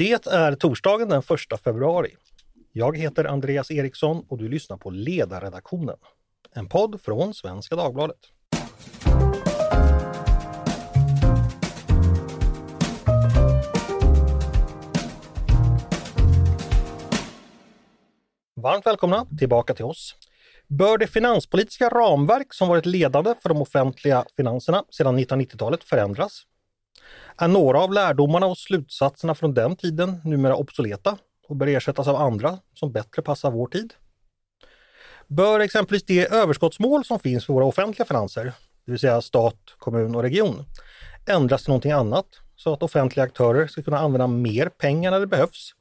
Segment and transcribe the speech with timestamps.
[0.00, 1.22] Det är torsdagen den
[1.52, 2.16] 1 februari.
[2.72, 5.96] Jag heter Andreas Eriksson och du lyssnar på Ledarredaktionen.
[6.52, 8.16] En podd från Svenska Dagbladet.
[18.56, 20.16] Varmt välkomna tillbaka till oss.
[20.68, 26.46] Bör det finanspolitiska ramverk som varit ledande för de offentliga finanserna sedan 1990-talet förändras?
[27.42, 31.18] Är några av lärdomarna och slutsatserna från den tiden numera obsoleta
[31.48, 33.94] och bör ersättas av andra som bättre passar vår tid?
[35.26, 38.44] Bör exempelvis det överskottsmål som finns för våra offentliga finanser,
[38.84, 40.64] det vill säga stat, kommun och region,
[41.26, 42.26] ändras till någonting annat
[42.56, 45.74] så att offentliga aktörer ska kunna använda mer pengar när det behövs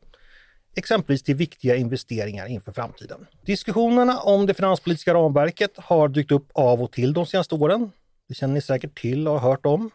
[0.76, 3.26] exempelvis till viktiga investeringar inför framtiden.
[3.46, 7.91] Diskussionerna om det finanspolitiska ramverket har dykt upp av och till de senaste åren.
[8.27, 9.91] Det känner ni säkert till och har hört om.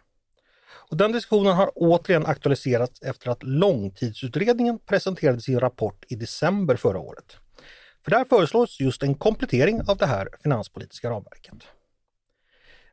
[0.91, 6.99] Och den diskussionen har återigen aktualiserats efter att Långtidsutredningen presenterade sin rapport i december förra
[6.99, 7.37] året.
[8.05, 11.55] För där föreslås just en komplettering av det här finanspolitiska ramverket.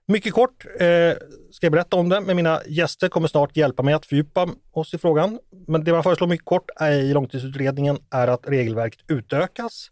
[0.06, 1.14] Mycket kort eh,
[1.52, 4.94] ska jag berätta om det, men mina gäster kommer snart hjälpa mig att fördjupa oss
[4.94, 5.40] i frågan.
[5.68, 9.92] Men det man föreslår mycket kort är, i långtidsutredningen är att regelverket utökas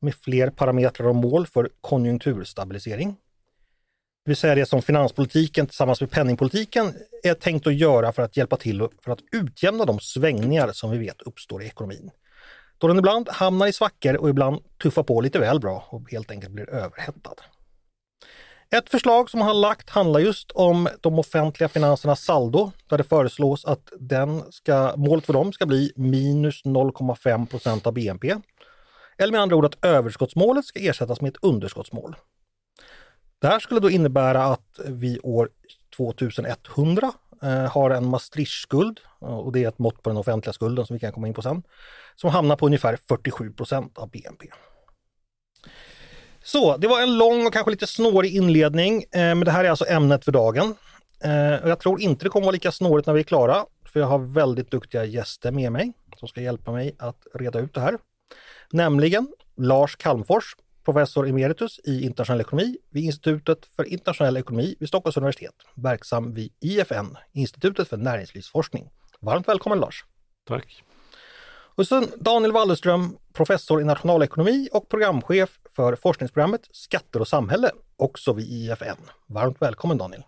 [0.00, 3.16] med fler parametrar och mål för konjunkturstabilisering.
[4.26, 8.36] Det vill säga det som finanspolitiken tillsammans med penningpolitiken är tänkt att göra för att
[8.36, 12.10] hjälpa till för att utjämna de svängningar som vi vet uppstår i ekonomin.
[12.78, 16.30] Då den ibland hamnar i svackor och ibland tuffar på lite väl bra och helt
[16.30, 17.34] enkelt blir överhettad.
[18.70, 23.64] Ett förslag som han lagt handlar just om de offentliga finansernas saldo där det föreslås
[23.64, 28.34] att den ska, målet för dem ska bli minus 0,5 procent av BNP.
[29.18, 32.16] Eller med andra ord att överskottsmålet ska ersättas med ett underskottsmål.
[33.40, 35.48] Det här skulle då innebära att vi år
[35.96, 40.86] 2100 eh, har en Maastrichtskuld, eh, och det är ett mått på den offentliga skulden
[40.86, 41.62] som vi kan komma in på sen,
[42.16, 44.46] som hamnar på ungefär 47 procent av BNP.
[46.42, 49.70] Så, det var en lång och kanske lite snårig inledning, eh, men det här är
[49.70, 50.74] alltså ämnet för dagen.
[51.24, 54.00] Eh, och jag tror inte det kommer vara lika snårigt när vi är klara, för
[54.00, 57.80] jag har väldigt duktiga gäster med mig som ska hjälpa mig att reda ut det
[57.80, 57.98] här.
[58.70, 65.16] Nämligen Lars Kalmfors, professor emeritus i internationell ekonomi vid Institutet för internationell ekonomi vid Stockholms
[65.16, 68.90] universitet, verksam vid IFN, Institutet för näringslivsforskning.
[69.20, 70.04] Varmt välkommen Lars!
[70.48, 70.84] Tack!
[71.74, 78.32] Och sen Daniel Wallerström, professor i nationalekonomi och programchef för forskningsprogrammet Skatter och samhälle, också
[78.32, 79.00] vid IFN.
[79.26, 80.22] Varmt välkommen Daniel!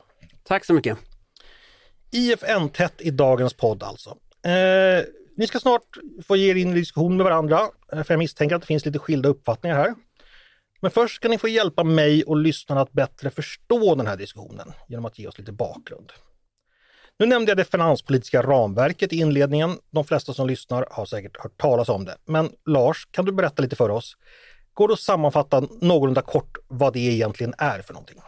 [0.44, 0.98] Tack så mycket!
[2.10, 4.10] IFN-tätt i dagens podd alltså.
[4.44, 5.04] Eh,
[5.36, 7.60] ni ska snart få ge er in i diskussion med varandra,
[7.90, 9.94] för jag misstänker att det finns lite skilda uppfattningar här.
[10.80, 14.72] Men först ska ni få hjälpa mig och lyssnarna att bättre förstå den här diskussionen
[14.88, 16.12] genom att ge oss lite bakgrund.
[17.18, 19.70] Nu nämnde jag det finanspolitiska ramverket i inledningen.
[19.90, 22.16] De flesta som lyssnar har säkert hört talas om det.
[22.24, 24.16] Men Lars, kan du berätta lite för oss?
[24.74, 28.18] Går det att sammanfatta någorlunda kort vad det egentligen är för någonting?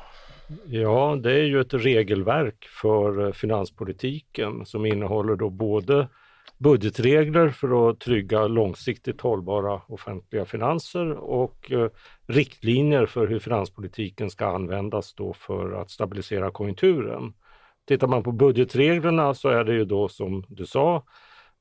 [0.66, 6.08] Ja, det är ju ett regelverk för finanspolitiken som innehåller då både
[6.60, 11.88] budgetregler för att trygga långsiktigt hållbara offentliga finanser och eh,
[12.26, 17.32] riktlinjer för hur finanspolitiken ska användas då för att stabilisera konjunkturen.
[17.88, 21.04] Tittar man på budgetreglerna så är det ju då som du sa,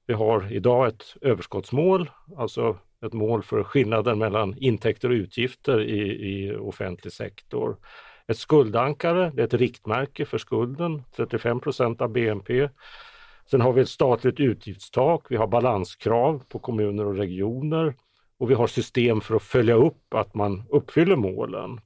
[0.07, 6.01] vi har idag ett överskottsmål, alltså ett mål för skillnaden mellan intäkter och utgifter i,
[6.01, 7.77] i offentlig sektor.
[8.27, 12.69] Ett skuldankare, det är ett riktmärke för skulden, 35% av BNP.
[13.51, 17.95] Sen har vi ett statligt utgiftstak, vi har balanskrav på kommuner och regioner
[18.39, 21.81] och vi har system för att följa upp att man uppfyller målen.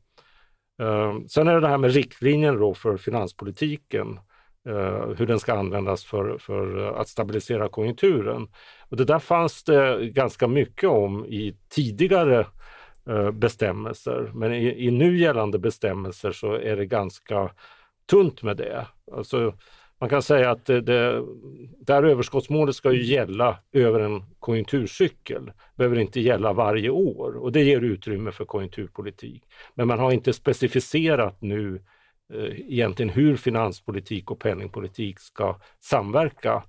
[0.82, 4.20] Eh, sen är det det här med riktlinjen då för finanspolitiken,
[4.68, 8.48] eh, hur den ska användas för, för att stabilisera konjunkturen.
[8.90, 12.48] Och det där fanns det ganska mycket om i tidigare
[13.10, 17.52] eh, bestämmelser, men i, i nu gällande bestämmelser så är det ganska
[18.10, 18.88] tunt med det.
[19.12, 19.54] Alltså,
[20.04, 21.24] man kan säga att det, det,
[21.80, 27.52] det här överskottsmålet ska ju gälla över en konjunkturcykel, behöver inte gälla varje år och
[27.52, 29.44] det ger utrymme för konjunkturpolitik.
[29.76, 31.82] Men man har inte specificerat nu
[32.34, 36.64] eh, egentligen hur finanspolitik och penningpolitik ska samverka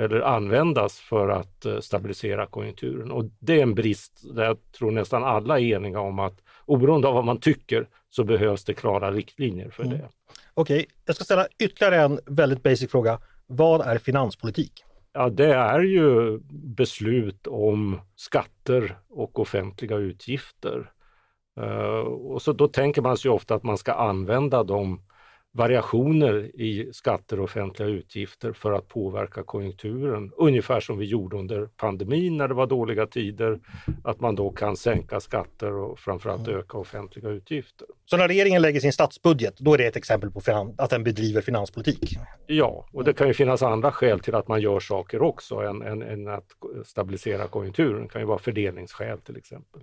[0.00, 3.10] eller användas för att eh, stabilisera konjunkturen.
[3.10, 7.08] Och det är en brist där jag tror nästan alla är eniga om att oberoende
[7.08, 9.98] av vad man tycker så behövs det klara riktlinjer för mm.
[9.98, 10.08] det.
[10.58, 10.86] Okej, okay.
[11.04, 13.18] jag ska ställa ytterligare en väldigt basic fråga.
[13.46, 14.84] Vad är finanspolitik?
[15.12, 20.90] Ja, det är ju beslut om skatter och offentliga utgifter.
[21.60, 21.98] Uh,
[22.32, 25.02] och så då tänker man sig ofta att man ska använda de
[25.56, 30.32] variationer i skatter och offentliga utgifter för att påverka konjunkturen.
[30.36, 33.60] Ungefär som vi gjorde under pandemin när det var dåliga tider,
[34.04, 36.60] att man då kan sänka skatter och framförallt mm.
[36.60, 37.86] öka offentliga utgifter.
[38.04, 40.40] Så när regeringen lägger sin statsbudget, då är det ett exempel på
[40.78, 42.16] att den bedriver finanspolitik?
[42.46, 45.82] Ja, och det kan ju finnas andra skäl till att man gör saker också än,
[45.82, 46.46] än, än att
[46.84, 48.02] stabilisera konjunkturen.
[48.02, 49.82] Det kan ju vara fördelningsskäl till exempel.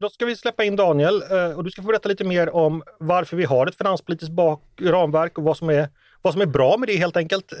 [0.00, 2.82] Då ska vi släppa in Daniel eh, och du ska få berätta lite mer om
[2.98, 4.34] varför vi har ett finanspolitiskt
[4.80, 5.88] ramverk och vad som, är,
[6.22, 7.52] vad som är bra med det helt enkelt.
[7.52, 7.58] Eh,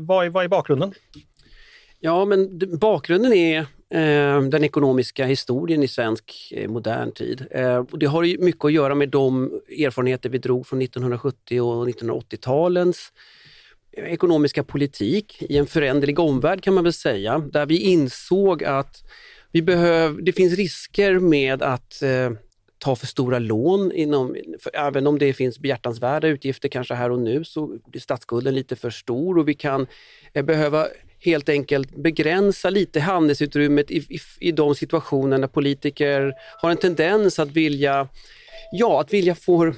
[0.00, 0.94] vad är, vad är bakgrunden?
[2.00, 3.58] Ja, men bakgrunden är
[3.90, 7.46] eh, den ekonomiska historien i svensk eh, modern tid.
[7.50, 11.60] Eh, och det har ju mycket att göra med de erfarenheter vi drog från 1970
[11.60, 13.12] och 1980-talens
[13.92, 19.02] eh, ekonomiska politik i en föränderlig omvärld kan man väl säga, där vi insåg att
[19.52, 22.30] vi behöv, det finns risker med att eh,
[22.78, 27.18] ta för stora lån, inom, för även om det finns behjärtansvärda utgifter kanske här och
[27.18, 29.86] nu så blir statsskulden lite för stor och vi kan
[30.32, 30.86] eh, behöva
[31.20, 37.38] helt enkelt begränsa lite handelsutrymmet i, i, i de situationer när politiker har en tendens
[37.38, 38.08] att vilja,
[38.72, 39.72] ja, att vilja få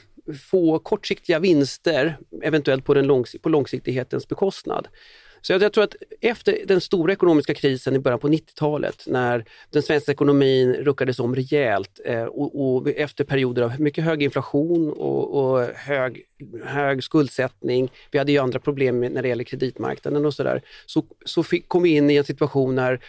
[0.50, 4.88] få kortsiktiga vinster, eventuellt på, den långs på långsiktighetens bekostnad.
[5.42, 9.44] Så jag, jag, tror att efter den stora ekonomiska krisen i början på 90-talet när
[9.70, 14.90] den svenska ekonomin ruckades om rejält eh, och, och, efter perioder av mycket hög inflation
[14.90, 16.22] och, och, hög,
[16.64, 21.42] hög skuldsättning, vi hade ju andra problem när det gäller kreditmarknaden och sådär, så, så
[21.42, 23.00] fick, kom vi in i en situation när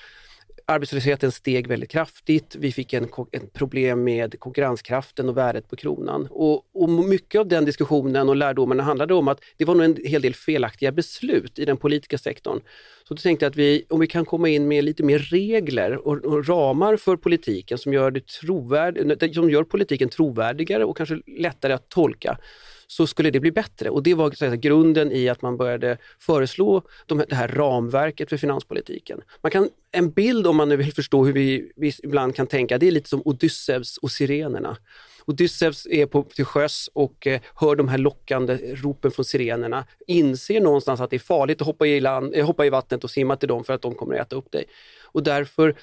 [0.65, 2.55] arbetslösheten steg väldigt kraftigt.
[2.59, 6.27] Vi fick en, en, problem med konkurrenskraften och värdet på kronan.
[6.31, 9.97] Och, och mycket av den diskussionen och lärdomarna handlade om att det var nog en
[10.05, 12.61] hel del felaktiga beslut i den politiska sektorn.
[13.07, 16.07] Så då tänkte jag att vi, om vi kan komma in med lite mer regler
[16.07, 21.21] och, och ramar för politiken som gör, det trovärd, som gör politiken trovärdigare och kanske
[21.25, 22.37] lättare att tolka,
[22.91, 23.89] så skulle det bli bättre.
[23.89, 28.37] Och det var säga, grunden i att man började föreslå de, det här ramverket för
[28.37, 29.21] finanspolitiken.
[29.41, 32.77] Man kan, en bild om man nu vill förstå hur vi, vi ibland kan tänka,
[32.77, 34.77] det är lite som Odysseus och sirenerna.
[35.25, 40.61] Odysseus är på, till sjöss och eh, hör de här lockande ropen från sirenerna, inser
[40.61, 43.35] någonstans att det är farligt att hoppa i, land, eh, hoppa i vattnet och simma
[43.35, 44.65] till dem för att de kommer att äta upp dig.
[45.03, 45.75] Och därför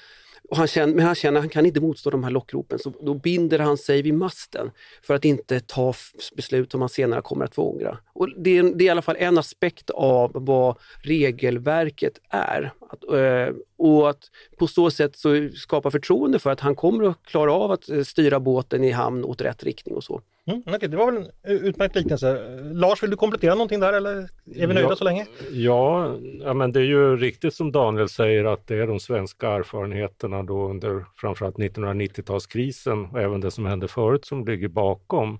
[0.49, 2.93] och han känner, men han känner att han kan inte motstå de här lockropen, så
[3.01, 4.71] då binder han sig vid masten
[5.03, 5.93] för att inte ta
[6.35, 7.97] beslut som han senare kommer att få ångra.
[8.13, 12.71] Och det, är, det är i alla fall en aspekt av vad regelverket är.
[12.89, 14.19] Att, eh, och att
[14.57, 18.03] på så sätt så skapa förtroende för att han kommer att klara av att eh,
[18.03, 20.21] styra båten i hamn åt rätt riktning och så.
[20.49, 22.59] Mm, okay, det var väl en utmärkt liknelse.
[22.73, 25.27] Lars, vill du komplettera någonting där eller är vi nöjda ja, så länge?
[25.51, 29.49] Ja, ja, men det är ju riktigt som Daniel säger att det är de svenska
[29.49, 35.39] erfarenheterna då under framförallt 1990-talskrisen och även det som hände förut som ligger bakom.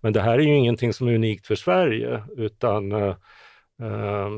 [0.00, 3.16] Men det här är ju ingenting som är unikt för Sverige utan eh,
[3.82, 4.30] eh,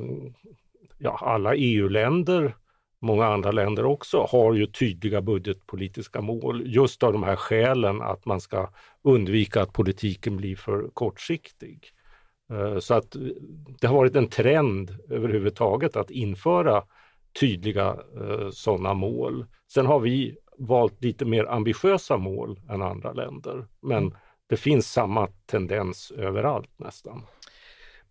[0.99, 2.55] ja, alla EU-länder
[3.01, 8.25] många andra länder också har ju tydliga budgetpolitiska mål just av de här skälen att
[8.25, 8.71] man ska
[9.03, 11.93] undvika att politiken blir för kortsiktig.
[12.53, 13.17] Eh, så att
[13.81, 16.83] det har varit en trend överhuvudtaget att införa
[17.41, 19.47] tydliga eh, sådana mål.
[19.73, 24.15] Sen har vi valt lite mer ambitiösa mål än andra länder, men mm.
[24.47, 27.23] det finns samma tendens överallt nästan.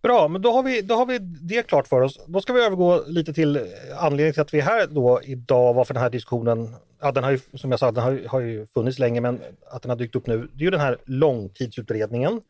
[0.02, 2.20] Bra, men då har, vi, då har vi det klart för oss.
[2.28, 3.64] Då ska vi övergå lite till eh,
[3.98, 7.32] anledningen till att vi är här då idag, varför den här diskussionen, ja den har
[7.32, 10.16] ju som jag sa, den har, har ju funnits länge men att den har dykt
[10.16, 12.42] upp nu, det är ju den här långtidsutredningen.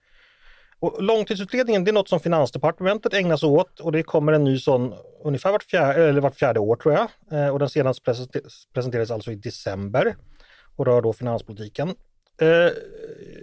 [0.79, 4.59] Och långtidsutredningen det är något som Finansdepartementet ägnar sig åt och det kommer en ny
[4.59, 7.07] sån ungefär vart fjärde, eller vart fjärde år tror jag.
[7.31, 8.13] Eh, och den senaste
[8.73, 10.15] presenterades alltså i december
[10.75, 11.89] och rör då finanspolitiken.
[12.41, 12.71] Eh,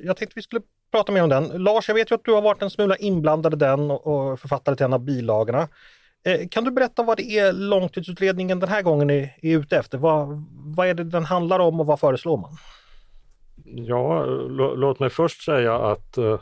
[0.02, 0.62] jag tänkte vi skulle
[0.94, 1.44] prata mer om den.
[1.62, 4.76] Lars, jag vet ju att du har varit en smula inblandad i den och författare
[4.76, 5.68] till en av bilagorna.
[6.26, 9.98] Eh, kan du berätta vad det är långtidsutredningen den här gången är, är ute efter?
[9.98, 10.44] Vad,
[10.76, 12.56] vad är det den handlar om och vad föreslår man?
[13.64, 14.24] Ja,
[14.76, 16.40] låt mig först säga att eh,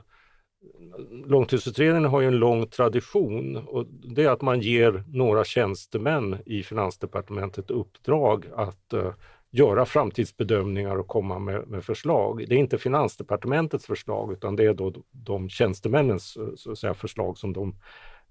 [1.27, 6.63] Långtidsutredningen har ju en lång tradition och det är att man ger några tjänstemän i
[6.63, 9.13] Finansdepartementet uppdrag att eh,
[9.53, 12.45] göra framtidsbedömningar och komma med, med, förslag.
[12.49, 17.39] Det är inte Finansdepartementets förslag utan det är då de tjänstemännens så att säga, förslag
[17.39, 17.75] som de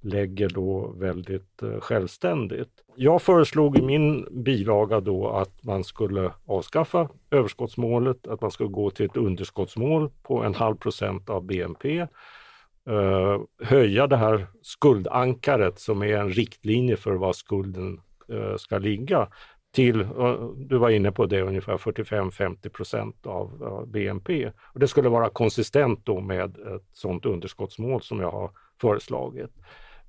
[0.01, 2.69] lägger då väldigt eh, självständigt.
[2.95, 8.89] Jag föreslog i min bilaga då att man skulle avskaffa överskottsmålet, att man skulle gå
[8.89, 16.01] till ett underskottsmål på en halv procent av BNP, eh, höja det här skuldankaret som
[16.01, 19.27] är en riktlinje för var skulden eh, ska ligga
[19.71, 20.07] till,
[20.55, 24.51] du var inne på det, ungefär 45-50 procent av BNP.
[24.73, 28.51] Och det skulle vara konsistent då med ett sådant underskottsmål som jag har
[28.81, 29.51] föreslagit.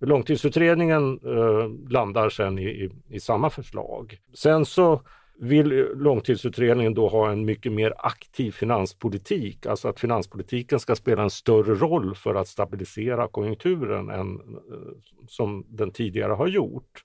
[0.07, 4.19] Långtidsutredningen eh, landar sen i, i, i, samma förslag.
[4.35, 5.01] Sen så
[5.39, 11.31] vill långtidsutredningen då ha en mycket mer aktiv finanspolitik, alltså att finanspolitiken ska spela en
[11.31, 14.93] större roll för att stabilisera konjunkturen än eh,
[15.29, 17.05] som den tidigare har gjort.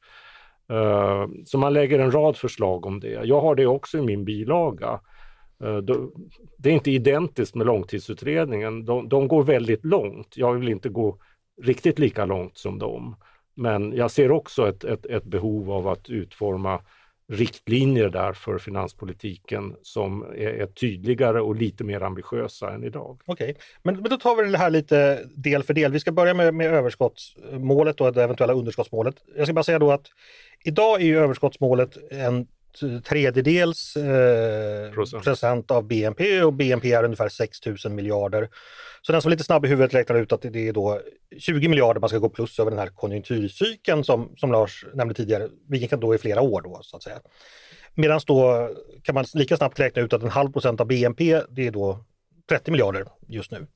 [0.70, 3.12] Eh, så man lägger en rad förslag om det.
[3.24, 5.00] Jag har det också i min bilaga.
[5.64, 5.78] Eh,
[6.58, 8.86] det är inte identiskt med långtidsutredningen.
[8.86, 10.38] De, de går väldigt långt.
[10.38, 11.18] Jag vill inte gå
[11.62, 13.16] riktigt lika långt som dem.
[13.56, 16.82] Men jag ser också ett, ett, ett behov av att utforma
[17.30, 23.22] riktlinjer där för finanspolitiken som är, är, tydligare och lite mer ambitiösa än idag.
[23.26, 23.64] Okej, okay.
[23.84, 25.92] men, men då tar vi det här lite del för del.
[25.92, 29.16] Vi ska börja med, med överskottsmålet och det eventuella underskottsmålet.
[29.36, 30.08] Jag ska bara säga då att
[30.64, 32.48] idag är ju överskottsmålet en
[33.04, 35.24] tredjedels eh, procent.
[35.24, 38.50] procent av BNP och BNP är ungefär 6 000 miljarder.
[39.02, 41.02] Så den som är lite snabb i huvudet räknar ut att det är då
[41.40, 45.50] 20 miljarder man ska gå plus över den här konjunkturcykeln som, som Lars nämnde tidigare,
[45.68, 47.20] vilken då är flera år då så att säga.
[47.96, 48.70] Medan då
[49.04, 52.06] kan man lika snabbt räkna ut att en halv procent av BNP det är då
[52.50, 53.68] 30 miljarder just nu.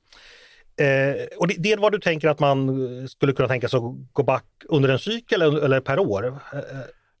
[0.76, 4.12] Eh, och det, det är vad du tänker att man skulle kunna tänka sig att
[4.12, 6.26] gå back under en cykel eller, eller per år?
[6.26, 6.60] Eh,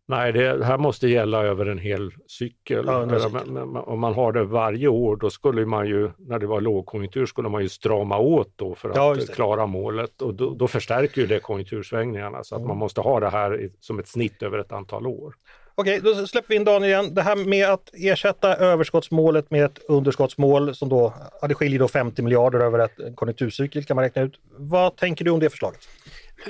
[0.08, 2.84] Nej, det här måste gälla över en hel cykel.
[2.86, 3.58] Ja, cykel.
[3.76, 7.48] Om man har det varje år, då skulle man ju, när det var lågkonjunktur, skulle
[7.48, 11.26] man ju strama åt då för att ja, klara målet och då, då, förstärker ju
[11.26, 12.68] det konjunktursvängningarna så att mm.
[12.68, 15.34] man måste ha det här som ett snitt över ett antal år.
[15.74, 17.14] Okej, då släpper vi in Daniel igen.
[17.14, 21.88] Det här med att ersätta överskottsmålet med ett underskottsmål som då, ja, det skiljer då
[21.88, 24.40] 50 miljarder över ett konjunkturcykel kan man räkna ut.
[24.56, 25.80] Vad tänker du om det förslaget?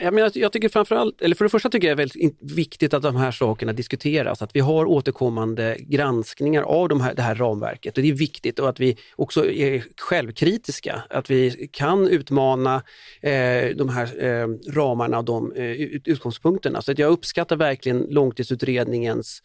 [0.00, 2.94] Jag, menar, jag tycker framförallt, eller för det första tycker jag det är väldigt viktigt
[2.94, 7.34] att de här sakerna diskuteras, att vi har återkommande granskningar av de här, det här
[7.34, 12.82] ramverket och det är viktigt och att vi också är självkritiska, att vi kan utmana
[13.20, 15.70] eh, de här eh, ramarna och de eh,
[16.04, 16.82] utgångspunkterna.
[16.82, 19.42] Så att jag uppskattar verkligen långtidsutredningens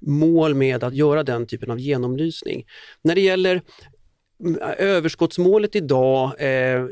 [0.00, 2.64] mål med att göra den typen av genomlysning.
[3.02, 3.62] När det gäller
[4.78, 6.84] Överskottsmålet idag, eh,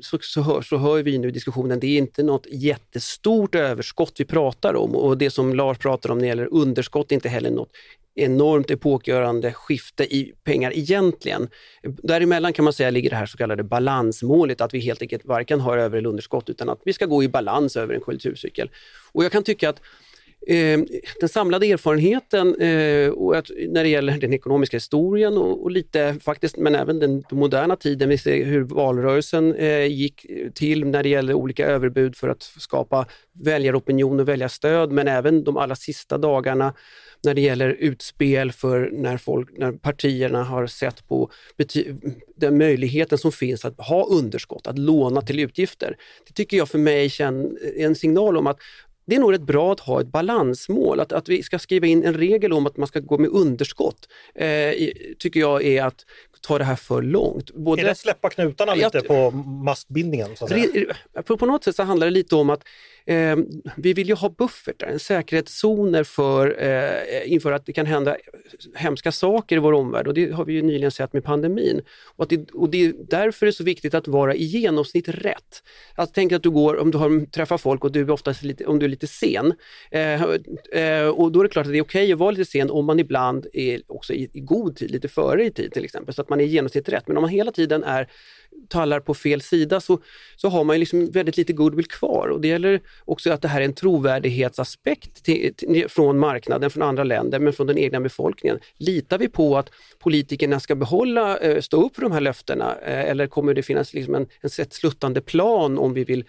[0.00, 4.12] så, så, hör, så hör vi nu i diskussionen, det är inte något jättestort överskott
[4.16, 7.28] vi pratar om och det som Lars pratar om när det gäller underskott är inte
[7.28, 7.70] heller något
[8.14, 11.48] enormt epokgörande skifte i pengar egentligen.
[11.82, 15.60] Däremellan kan man säga ligger det här så kallade balansmålet, att vi helt enkelt varken
[15.60, 18.70] har över eller underskott utan att vi ska gå i balans över en konjunkturcykel.
[19.12, 19.80] Och jag kan tycka att
[20.46, 20.80] Eh,
[21.20, 26.16] den samlade erfarenheten eh, och att, när det gäller den ekonomiska historien och, och, lite
[26.20, 31.08] faktiskt, men även den moderna tiden, vi ser hur valrörelsen eh, gick till när det
[31.08, 36.74] gäller olika överbud för att skapa väljaropinion och väljarstöd, men även de allra sista dagarna
[37.24, 41.30] när det gäller utspel för när, folk, när partierna har sett på
[42.36, 45.96] den möjligheten som finns att ha underskott, att låna till utgifter.
[46.26, 48.58] Det tycker jag för mig är en signal om att
[49.06, 52.04] det är nog rätt bra att ha ett balansmål, att, att vi ska skriva in
[52.04, 54.72] en regel om att man ska gå med underskott, eh,
[55.18, 56.04] tycker jag är att
[56.40, 57.50] ta det här för långt.
[57.50, 60.36] Både, är det släppa knutarna lite att, på mastbindningen?
[60.36, 60.94] Så att säga?
[61.24, 62.64] På, på något sätt så handlar det lite om att
[63.06, 63.36] eh,
[63.76, 68.16] vi vill ju ha buffertar, säkerhetszoner för, eh, inför att det kan hända
[68.74, 71.82] hemska saker i vår omvärld och det har vi ju nyligen sett med pandemin.
[72.16, 75.62] Och, det, och det är därför det är så viktigt att vara i genomsnitt rätt.
[75.94, 78.66] Att tänka att du går, om du har, träffar folk och du är oftast lite,
[78.66, 79.54] om du är lite sen,
[79.90, 82.50] eh, eh, och då är det klart att det är okej okay att vara lite
[82.50, 85.84] sen om man ibland är också i, i god tid, lite före i tid till
[85.84, 87.08] exempel, så att man är i genomsnitt rätt.
[87.08, 88.08] Men om man hela tiden är
[88.68, 89.98] tallar på fel sida så,
[90.36, 92.28] så har man liksom väldigt lite goodwill kvar.
[92.28, 96.82] Och det gäller också att det här är en trovärdighetsaspekt till, till, från marknaden, från
[96.82, 98.58] andra länder, men från den egna befolkningen.
[98.76, 103.10] Litar vi på att politikerna ska behålla, eh, stå upp för de här löftena eh,
[103.10, 106.24] eller kommer det finnas liksom en, en sluttande plan om vi vill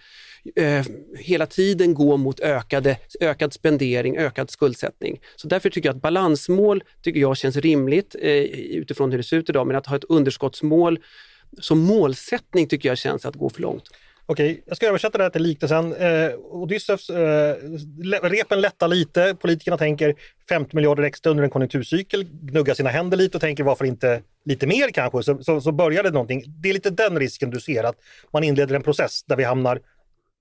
[0.56, 0.84] eh,
[1.18, 5.20] hela tiden gå mot ökade, ökad spendering, ökad skuldsättning.
[5.36, 9.36] Så därför tycker jag att balansmål tycker jag känns rimligt eh, utifrån hur det ser
[9.36, 10.98] ut idag, men att ha ett underskottsmål
[11.60, 13.90] som målsättning tycker jag känns att gå för långt.
[14.28, 15.92] Okej, jag ska översätta det här till liknelsen.
[15.92, 17.56] Eh, Odysseus, eh,
[18.22, 20.14] repen lättar lite, politikerna tänker
[20.48, 24.66] 50 miljarder extra under en konjunkturcykel, gnuggar sina händer lite och tänker varför inte lite
[24.66, 26.44] mer kanske, så, så, så börjar det någonting.
[26.46, 27.96] Det är lite den risken du ser, att
[28.32, 29.80] man inleder en process där vi hamnar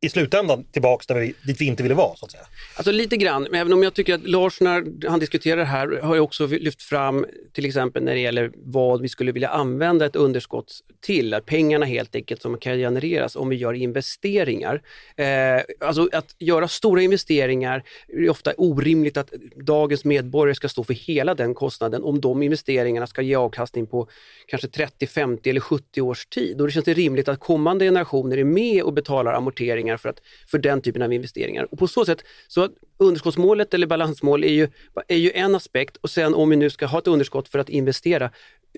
[0.05, 2.15] i slutändan tillbaks där vi, dit vi inte ville vara.
[2.15, 2.43] Så att säga.
[2.75, 6.01] Alltså lite grann, men även om jag tycker att Lars när han diskuterar det här
[6.01, 10.05] har ju också lyft fram till exempel när det gäller vad vi skulle vilja använda
[10.05, 14.81] ett underskott till, att pengarna helt enkelt som kan genereras om vi gör investeringar.
[15.15, 20.93] Eh, alltså att göra stora investeringar är ofta orimligt att dagens medborgare ska stå för
[20.93, 24.07] hela den kostnaden om de investeringarna ska ge avkastning på
[24.47, 26.61] kanske 30, 50 eller 70 års tid.
[26.61, 30.09] Och det känns det rimligt att kommande generationer är med och betalar amorteringar pengar för,
[30.09, 30.21] att,
[30.51, 31.67] för den typen av investeringar.
[31.71, 34.69] Och på så sätt, så underskottsmålet eller balansmål är ju,
[35.07, 37.69] är ju en aspekt och sen om vi nu ska ha ett underskott för att
[37.69, 38.31] investera,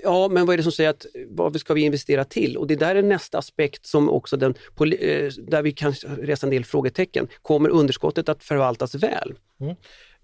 [0.03, 2.57] Ja, men vad är det som säger att vad ska vi investera till?
[2.57, 6.51] Och det där är nästa aspekt som också den, eh, där vi kan resa en
[6.51, 7.27] del frågetecken.
[7.41, 9.33] Kommer underskottet att förvaltas väl?
[9.59, 9.75] Mm.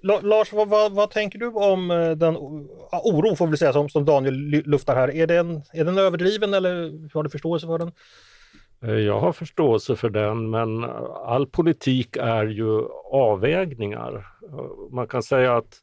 [0.03, 2.35] Lars, vad, vad, vad, tänker du om eh, den
[2.91, 4.35] ah, oro får vi säga, som, som Daniel
[4.65, 5.15] luftar här?
[5.15, 6.73] Är den, är den överdriven eller
[7.13, 7.91] har du förståelse för den?
[8.83, 10.83] Eh, jag har förståelse för den, men
[11.25, 14.27] all politik är ju avvägningar.
[14.49, 15.77] Eh, man kan säga att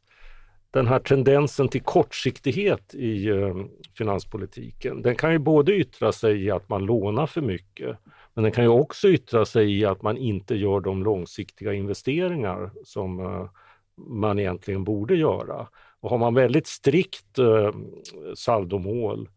[0.71, 3.55] den här tendensen till kortsiktighet i eh,
[3.97, 7.97] finanspolitiken, den kan ju både yttra sig i att man lånar för mycket,
[8.33, 12.71] men den kan ju också yttra sig i att man inte gör de långsiktiga investeringar
[12.83, 13.47] som
[13.95, 15.67] man egentligen borde göra.
[15.99, 17.37] Och har man väldigt strikt
[18.35, 19.29] saldomål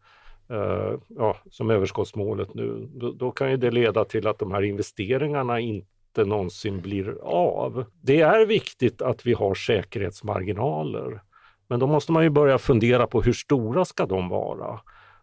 [0.49, 4.61] eh, ja, som överskottsmålet nu, då, då, kan ju det leda till att de här
[4.61, 7.85] investeringarna inte någonsin blir av.
[8.01, 11.21] Det är viktigt att vi har säkerhetsmarginaler,
[11.67, 14.79] men då måste man ju börja fundera på hur stora ska de vara?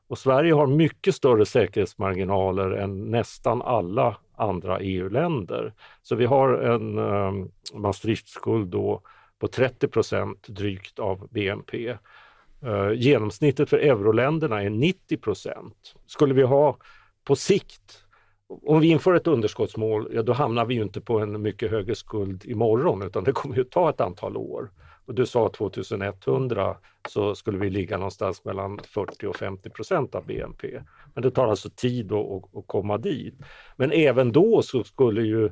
[0.08, 5.72] Och Sverige har mycket större säkerhetsmarginaler än nästan alla andra EU-länder.
[6.02, 9.02] Så vi har en um, Maastrichtskuld då
[9.38, 11.96] på 30 procent drygt av BNP.
[12.64, 15.94] Eh, genomsnittet för euroländerna är 90 procent.
[16.06, 16.76] Skulle vi ha
[17.24, 18.04] på sikt,
[18.48, 21.94] om vi inför ett underskottsmål, ja då hamnar vi ju inte på en mycket högre
[21.94, 24.70] skuld imorgon utan det kommer ju ta ett antal år.
[25.06, 26.76] Och du sa 2100
[27.08, 30.82] så skulle vi ligga någonstans mellan 40 och 50 procent av BNP.
[31.14, 33.34] Men det tar alltså tid att, att komma dit.
[33.76, 35.50] Men även då så skulle ju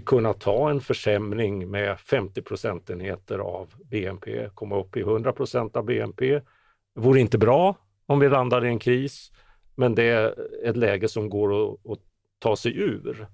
[0.00, 5.84] kunna ta en försämring med 50 procentenheter av BNP, komma upp i 100 procent av
[5.84, 6.40] BNP.
[6.94, 9.32] Det vore inte bra om vi landar i en kris,
[9.74, 11.98] men det är ett läge som går att, att
[12.38, 13.26] ta sig ur.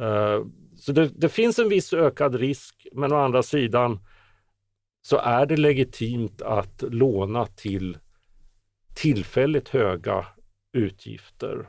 [0.00, 0.44] Eh,
[0.76, 3.98] så det, det, finns en viss ökad risk, men å andra sidan
[5.02, 7.98] så är det legitimt att låna till
[8.94, 10.26] tillfälligt höga
[10.72, 11.68] utgifter.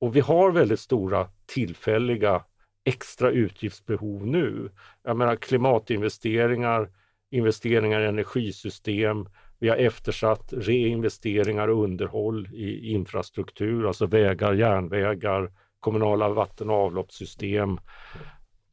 [0.00, 2.44] Och vi har väldigt stora tillfälliga
[2.84, 4.70] extra utgiftsbehov nu.
[5.02, 6.88] Jag menar klimatinvesteringar,
[7.30, 9.26] investeringar i energisystem,
[9.62, 17.78] vi har eftersatt reinvesteringar och underhåll i infrastruktur, alltså vägar, järnvägar, kommunala vatten och avloppssystem.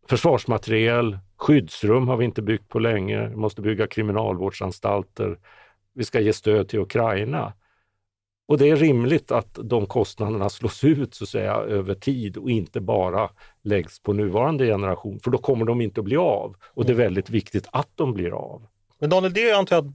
[0.08, 5.38] Försvarsmateriel, skyddsrum har vi inte byggt på länge, vi måste bygga kriminalvårdsanstalter.
[5.94, 7.54] Vi ska ge stöd till Ukraina.
[8.50, 12.50] Och det är rimligt att de kostnaderna slås ut så att säga över tid och
[12.50, 13.30] inte bara
[13.64, 16.56] läggs på nuvarande generation, för då kommer de inte att bli av.
[16.74, 18.62] Och det är väldigt viktigt att de blir av.
[19.00, 19.94] Men Daniel, det antar jag att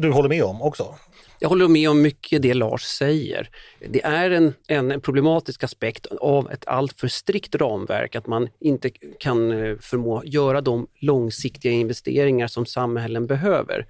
[0.00, 0.94] du, håller med om också?
[1.38, 3.48] Jag håller med om mycket det Lars säger.
[3.88, 9.52] Det är en, en problematisk aspekt av ett alltför strikt ramverk, att man inte kan
[9.52, 13.86] eh, förmå göra de långsiktiga investeringar som samhällen behöver.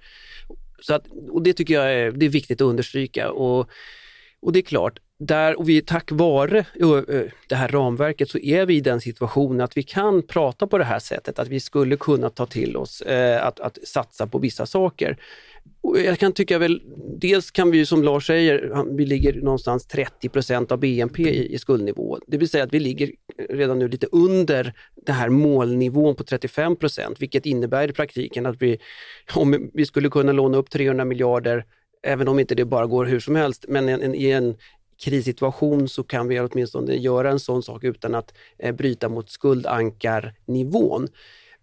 [0.81, 3.31] Så att, och det tycker jag är, det är viktigt att understryka.
[3.31, 3.69] Och
[4.41, 6.65] och det är klart, där, och vi, tack vare
[7.47, 10.83] det här ramverket så är vi i den situationen att vi kan prata på det
[10.83, 14.65] här sättet, att vi skulle kunna ta till oss eh, att, att satsa på vissa
[14.65, 15.17] saker.
[15.81, 16.81] Och jag kan tycka väl,
[17.17, 22.19] dels kan vi som Lars säger, vi ligger någonstans 30% av BNP i, i skuldnivå.
[22.27, 24.73] Det vill säga att vi ligger eh, redan nu lite under
[25.05, 28.77] den här målnivån på 35% vilket innebär i praktiken att vi,
[29.33, 31.65] om vi skulle kunna låna upp 300 miljarder
[32.03, 34.55] även om inte det bara går hur som helst, men en, en, i en
[35.03, 41.07] krissituation så kan vi åtminstone göra en sån sak utan att eh, bryta mot skuldankarnivån.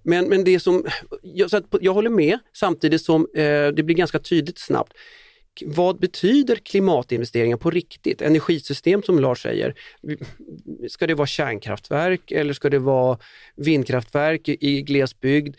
[0.03, 0.85] Men, men det som,
[1.23, 4.93] jag, så jag håller med samtidigt som eh, det blir ganska tydligt snabbt.
[5.65, 8.23] vad betyder klimatinvesteringar på riktigt?
[8.23, 9.75] Energisystem som Lars säger,
[10.89, 13.19] ska det vara kärnkraftverk eller ska det vara
[13.57, 15.57] vindkraftverk i glesbygd?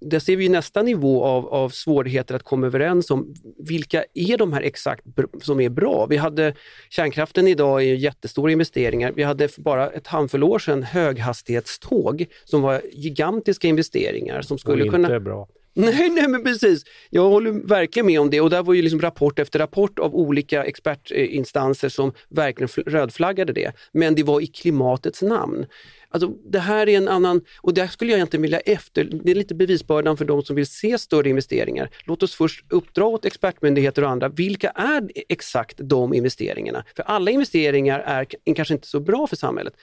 [0.00, 4.52] Där ser vi nästa nivå av, av svårigheter att komma överens om vilka är de
[4.52, 5.04] här exakt
[5.42, 6.06] som är bra.
[6.06, 6.54] Vi hade
[6.90, 9.12] kärnkraften idag är jättestora investeringar.
[9.16, 14.82] Vi hade för bara ett handfull år sedan höghastighetståg som var gigantiska investeringar som skulle
[14.82, 15.20] och inte kunna...
[15.20, 15.48] Bra.
[15.76, 16.84] Nej, nej men precis.
[17.10, 20.14] Jag håller verkligen med om det och där var ju liksom rapport efter rapport av
[20.14, 23.72] olika expertinstanser som verkligen rödflaggade det.
[23.92, 25.66] Men det var i klimatets namn.
[26.14, 29.34] Alltså, det här är en annan, och där skulle jag egentligen vilja efter, det är
[29.34, 31.90] lite bevisbördan för de som vill se större investeringar.
[32.04, 36.84] Låt oss först uppdra åt expertmyndigheter och andra, vilka är exakt de investeringarna?
[36.96, 39.74] För alla investeringar är kanske inte så bra för samhället.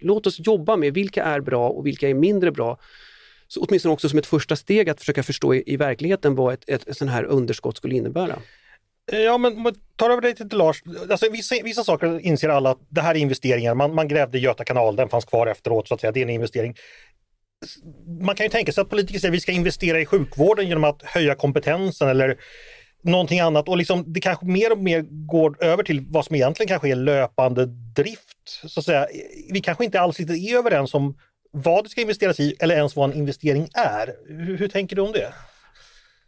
[0.00, 2.78] Låt oss jobba med vilka är bra och vilka är mindre bra.
[3.48, 6.64] Så åtminstone också som ett första steg att försöka förstå i, i verkligheten vad ett,
[6.66, 8.38] ett, ett sån här underskott skulle innebära.
[9.12, 10.82] Ja, men om tar över dig till Lars.
[11.10, 13.74] Alltså, vissa, vissa saker inser alla att det här är investeringar.
[13.74, 16.12] Man, man grävde Göta kanal, den fanns kvar efteråt så att säga.
[16.12, 16.74] Det är en investering.
[18.20, 20.84] Man kan ju tänka sig att politiker säger att vi ska investera i sjukvården genom
[20.84, 22.36] att höja kompetensen eller
[23.02, 26.68] någonting annat och liksom, det kanske mer och mer går över till vad som egentligen
[26.68, 27.66] kanske är löpande
[27.96, 28.60] drift.
[28.64, 29.06] Så att säga.
[29.52, 31.18] Vi kanske inte alls är överens om
[31.50, 34.14] vad det ska investeras i eller ens vad en investering är.
[34.28, 35.32] Hur, hur tänker du om det?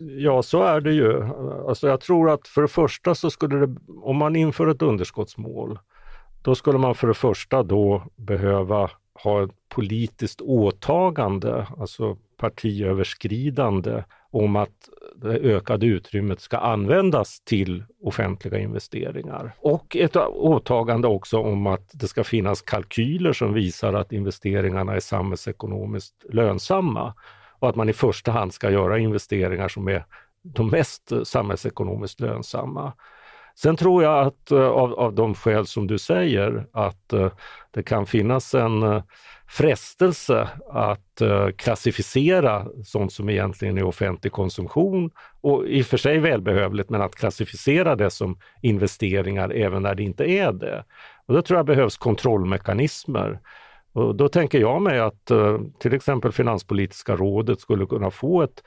[0.00, 1.22] Ja, så är det ju.
[1.68, 5.78] Alltså jag tror att för det första så skulle det, om man inför ett underskottsmål,
[6.42, 8.90] då skulle man för det första då behöva
[9.24, 18.58] ha ett politiskt åtagande, alltså partiöverskridande, om att det ökade utrymmet ska användas till offentliga
[18.58, 19.54] investeringar.
[19.58, 25.00] Och ett åtagande också om att det ska finnas kalkyler som visar att investeringarna är
[25.00, 27.14] samhällsekonomiskt lönsamma
[27.60, 30.04] och att man i första hand ska göra investeringar som är
[30.42, 32.92] de mest eh, samhällsekonomiskt lönsamma.
[33.54, 37.32] Sen tror jag att eh, av, av de skäl som du säger att eh,
[37.70, 39.02] det kan finnas en
[39.48, 41.22] frestelse att
[41.56, 47.14] klassificera sånt som egentligen är offentlig konsumtion och i och för sig välbehövligt, men att
[47.14, 50.84] klassificera det som investeringar även när det inte är det.
[51.26, 53.40] Och då tror jag behövs kontrollmekanismer
[53.92, 58.64] och då tänker jag mig att eh, till exempel Finanspolitiska rådet skulle kunna få ett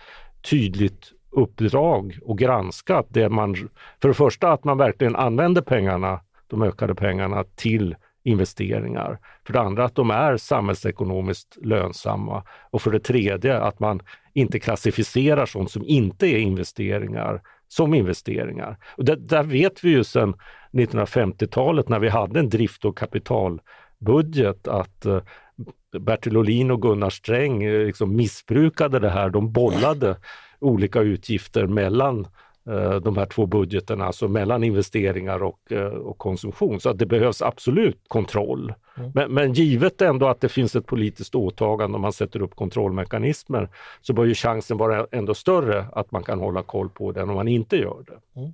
[0.50, 3.56] tydligt uppdrag och granska att det man,
[4.02, 9.20] för det första att man verkligen använder pengarna, de ökade pengarna till investeringar.
[9.46, 14.00] För det andra att de är samhällsekonomiskt lönsamma och för det tredje att man
[14.34, 18.78] inte klassificerar sånt som inte är investeringar som investeringar.
[18.98, 20.34] Och det, där vet vi ju sedan
[20.72, 23.62] 1950-talet när vi hade en drift och kapital
[24.04, 25.22] budget att eh,
[26.00, 29.30] Bertil Ohlin och Gunnar Sträng eh, liksom missbrukade det här.
[29.30, 30.16] De bollade
[30.60, 32.28] olika utgifter mellan
[32.70, 35.72] eh, de här två budgeterna, alltså mellan investeringar och,
[36.04, 36.80] och konsumtion.
[36.80, 38.74] Så att det behövs absolut kontroll.
[38.98, 39.12] Mm.
[39.16, 43.70] Men, men, givet ändå att det finns ett politiskt åtagande om man sätter upp kontrollmekanismer
[44.02, 47.30] så bör ju chansen vara ändå större att man kan hålla koll på det än
[47.30, 48.39] om man inte gör det.
[48.39, 48.54] Mm.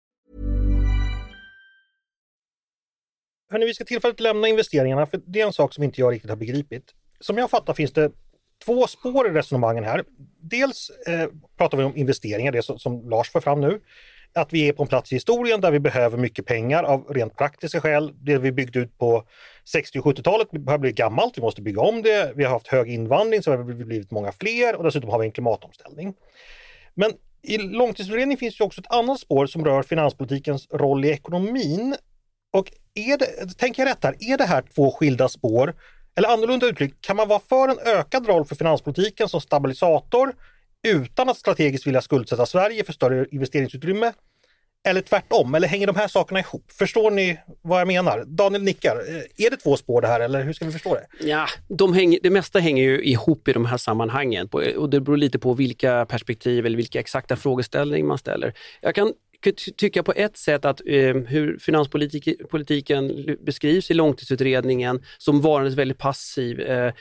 [3.51, 6.29] Hörni, vi ska tillfälligt lämna investeringarna för det är en sak som inte jag riktigt
[6.29, 6.83] har begripit.
[7.19, 8.11] Som jag fattar finns det
[8.65, 10.03] två spår i resonemangen här.
[10.41, 13.81] Dels eh, pratar vi om investeringar, det som, som Lars för fram nu.
[14.33, 17.37] Att vi är på en plats i historien där vi behöver mycket pengar av rent
[17.37, 18.13] praktiska skäl.
[18.15, 19.23] Det vi byggde ut på
[19.65, 22.33] 60 och 70-talet har blivit gammalt, vi måste bygga om det.
[22.35, 25.25] Vi har haft hög invandring så har vi blivit många fler och dessutom har vi
[25.25, 26.13] en klimatomställning.
[26.93, 27.11] Men
[27.41, 31.95] i långtidsutredningen finns ju också ett annat spår som rör finanspolitikens roll i ekonomin
[32.51, 35.75] och är det, tänker jag rätt här, är det här två skilda spår?
[36.15, 40.33] Eller annorlunda uttryckt, kan man vara för en ökad roll för finanspolitiken som stabilisator
[40.87, 44.13] utan att strategiskt vilja skuldsätta Sverige för större investeringsutrymme?
[44.83, 46.71] Eller tvärtom, eller hänger de här sakerna ihop?
[46.71, 48.23] Förstår ni vad jag menar?
[48.27, 48.95] Daniel nickar.
[48.95, 51.27] Eh, är det två spår det här eller hur ska vi förstå det?
[51.27, 55.17] Ja, de hänger, det mesta hänger ju ihop i de här sammanhangen och det beror
[55.17, 58.53] lite på vilka perspektiv eller vilka exakta frågeställningar man ställer.
[58.81, 59.13] Jag kan
[59.77, 66.59] tycka på ett sätt att eh, hur finanspolitiken beskrivs i långtidsutredningen som varandes väldigt passiv
[66.59, 66.93] eh,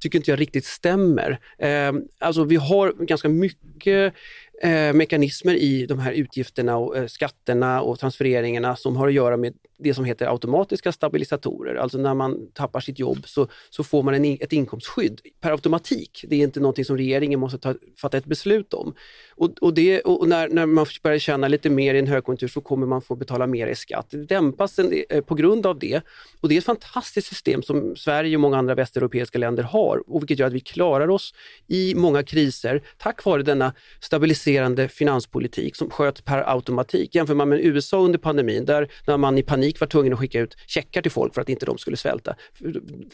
[0.00, 1.38] tycker inte jag riktigt stämmer.
[1.58, 4.14] Eh, alltså vi har ganska mycket
[4.62, 9.36] eh, mekanismer i de här utgifterna och eh, skatterna och transfereringarna som har att göra
[9.36, 11.74] med det som heter automatiska stabilisatorer.
[11.74, 16.24] Alltså när man tappar sitt jobb så, så får man en, ett inkomstskydd per automatik.
[16.28, 18.94] Det är inte någonting som regeringen måste ta, fatta ett beslut om.
[19.36, 22.60] Och, och, det, och när, när man börjar tjäna lite mer i en högkonjunktur så
[22.60, 24.06] kommer man få betala mer i skatt.
[24.10, 26.00] Det dämpas en, eh, på grund av det.
[26.40, 30.22] Och det är ett fantastiskt system som Sverige och många andra västeuropeiska länder har, och
[30.22, 31.34] vilket gör att vi klarar oss
[31.66, 37.14] i många kriser tack vare denna stabiliserande finanspolitik som sköts per automatik.
[37.14, 40.40] Jämför man med USA under pandemin, där när man i panik var tvungen att skicka
[40.40, 42.36] ut checkar till folk för att inte de skulle svälta.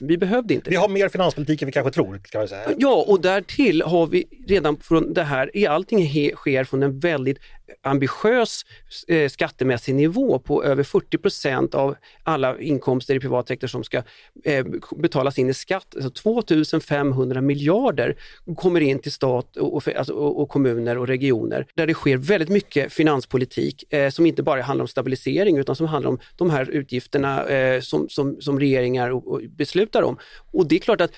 [0.01, 2.71] Vi behövde inte Vi har mer finanspolitik än vi kanske tror, kan säga.
[2.79, 7.39] Ja, och därtill har vi redan från det här, allting sker från en väldigt
[7.83, 8.65] ambitiös
[9.09, 14.03] eh, skattemässig nivå på över 40 procent av alla inkomster i privat sektor som ska
[14.45, 15.95] eh, betalas in i skatt.
[15.95, 18.17] Alltså 2 500 miljarder
[18.57, 22.49] kommer in till stat och, alltså, och, och, kommuner och regioner där det sker väldigt
[22.49, 26.71] mycket finanspolitik eh, som inte bara handlar om stabilisering utan som handlar om de här
[26.71, 30.19] utgifterna eh, som, som, som regeringar och, och beslutar om.
[30.53, 31.13] Och det är klart att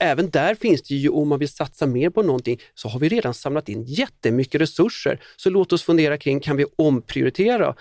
[0.00, 3.08] även där finns det ju, om man vill satsa mer på någonting, så har vi
[3.08, 5.20] redan samlat in jättemycket resurser.
[5.36, 7.74] Så låt oss fundera kring, kan vi omprioritera?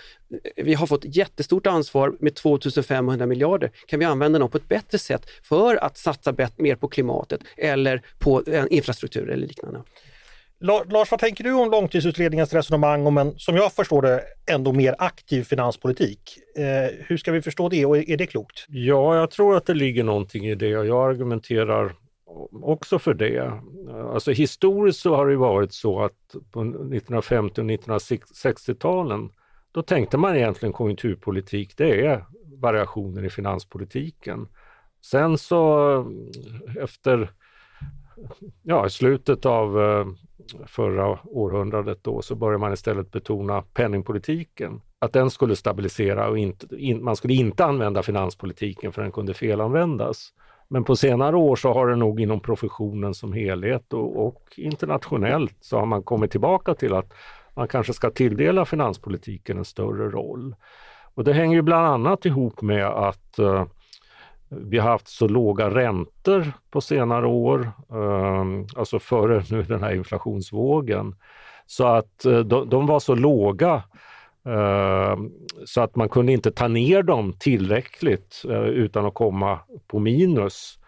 [0.55, 3.71] Vi har fått jättestort ansvar med 2500 miljarder.
[3.87, 8.01] Kan vi använda dem på ett bättre sätt för att satsa mer på klimatet eller
[8.19, 9.83] på eh, infrastruktur eller liknande?
[10.59, 14.95] Lars, vad tänker du om långtidsutredningens resonemang om en, som jag förstår det, ändå mer
[14.97, 16.37] aktiv finanspolitik?
[16.57, 18.65] Eh, hur ska vi förstå det och är det klokt?
[18.67, 21.95] Ja, jag tror att det ligger någonting i det och jag argumenterar
[22.63, 23.51] också för det.
[24.13, 29.29] Alltså historiskt så har det varit så att på 1950 och 1960-talen
[29.71, 32.25] då tänkte man egentligen konjunkturpolitik, det är
[32.61, 34.47] variationer i finanspolitiken.
[35.01, 36.13] Sen så
[36.79, 37.31] efter
[38.63, 40.05] ja, i slutet av eh,
[40.65, 44.81] förra århundradet då så började man istället betona penningpolitiken.
[44.99, 49.33] Att den skulle stabilisera och inte, in, man skulle inte använda finanspolitiken för den kunde
[49.33, 50.33] felanvändas.
[50.67, 55.55] Men på senare år så har det nog inom professionen som helhet och, och internationellt
[55.61, 57.13] så har man kommit tillbaka till att
[57.55, 60.55] man kanske ska tilldela finanspolitiken en större roll.
[61.13, 63.65] Och det hänger ju bland annat ihop med att uh,
[64.61, 69.93] vi har haft så låga räntor på senare år, ehm, alltså före nu den här
[69.93, 71.15] inflationsvågen.
[71.65, 73.83] Så att eh, de, var så låga
[74.45, 75.31] ehm,
[75.65, 80.79] så att man kunde inte ta ner dem tillräckligt eh, utan att komma på minus.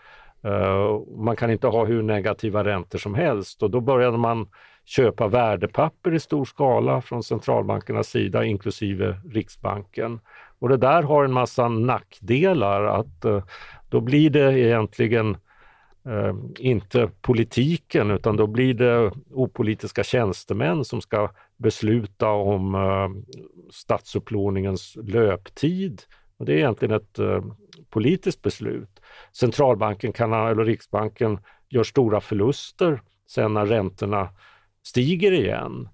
[0.43, 4.47] Eh, man kan inte ha hur negativa räntor som helst och då började man
[4.85, 10.19] köpa värdepapper i stor skala från centralbankernas sida, inklusive Riksbanken.
[10.59, 13.43] Och det där har en massa nackdelar att eh,
[13.89, 15.37] då blir det egentligen
[16.05, 23.33] eh, inte politiken utan då blir det opolitiska tjänstemän som ska besluta om eh,
[23.71, 26.01] statsupplåningens löptid.
[26.37, 27.19] Och det är egentligen ett
[27.89, 29.01] politiskt beslut.
[29.33, 31.39] Centralbanken kan, eller Riksbanken
[31.69, 34.29] gör stora förluster sen när räntorna
[34.83, 35.89] stiger igen.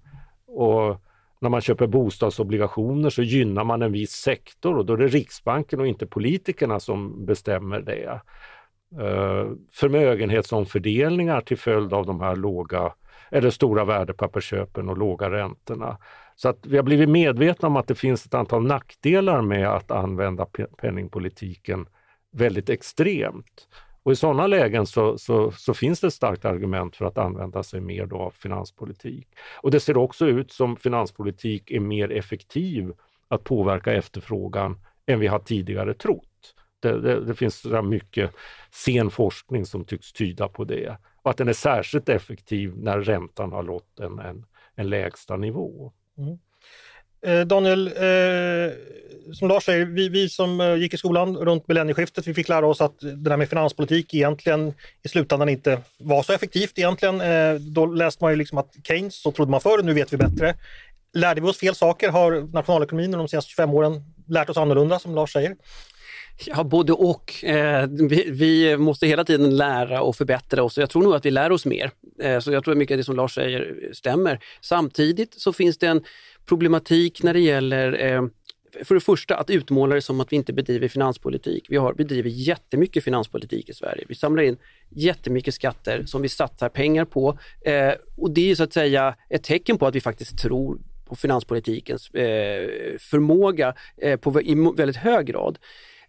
[0.46, 1.00] Och
[1.44, 5.80] när man köper bostadsobligationer så gynnar man en viss sektor och då är det Riksbanken
[5.80, 8.20] och inte politikerna som bestämmer det.
[9.02, 12.92] Uh, förmögenhetsomfördelningar till följd av de här låga
[13.30, 15.98] eller stora värdepappersköpen och låga räntorna.
[16.36, 19.90] Så att vi har blivit medvetna om att det finns ett antal nackdelar med att
[19.90, 21.86] använda penningpolitiken
[22.32, 23.68] väldigt extremt.
[24.04, 27.62] Och I sådana lägen så, så, så, finns det ett starkt argument för att använda
[27.62, 29.28] sig mer av finanspolitik.
[29.60, 32.92] Och det ser också ut som finanspolitik är mer effektiv
[33.28, 36.54] att påverka efterfrågan än vi har tidigare trott.
[36.80, 38.30] Det, det, det finns mycket
[38.70, 40.96] sen forskning som tycks tyda på det.
[41.22, 45.92] Och att den är särskilt effektiv när räntan har nått en, en, en lägsta nivå.
[46.18, 46.38] Mm.
[47.24, 48.72] Eh, Daniel, eh,
[49.32, 52.66] som Lars säger, vi, vi som eh, gick i skolan runt millennieskiftet, vi fick lära
[52.66, 57.20] oss att det där med finanspolitik egentligen i slutändan inte var så effektivt egentligen.
[57.20, 60.16] Eh, då läste man ju liksom att Keynes, så trodde man förr, nu vet vi
[60.16, 60.54] bättre.
[61.12, 62.08] Lärde vi oss fel saker?
[62.08, 65.56] Har nationalekonomin de senaste 25 åren lärt oss annorlunda, som Lars säger?
[66.46, 67.44] Ja, både och.
[67.44, 70.78] Eh, vi, vi, måste hela tiden lära och förbättra oss.
[70.78, 71.90] Jag tror nog att vi lär oss mer.
[72.22, 74.40] Eh, så jag tror att mycket av det som Lars säger stämmer.
[74.60, 76.04] Samtidigt så finns det en
[76.46, 78.22] problematik när det gäller eh,
[78.82, 81.66] för det första att utmåla det som att vi inte bedriver finanspolitik.
[81.68, 84.04] Vi har, bedriver jättemycket finanspolitik i Sverige.
[84.08, 84.56] Vi samlar in
[84.88, 89.42] jättemycket skatter som vi satsar pengar på eh, och det är så att säga ett
[89.42, 95.26] tecken på att vi faktiskt tror på finanspolitikens eh, förmåga eh, på, i väldigt hög
[95.26, 95.58] grad.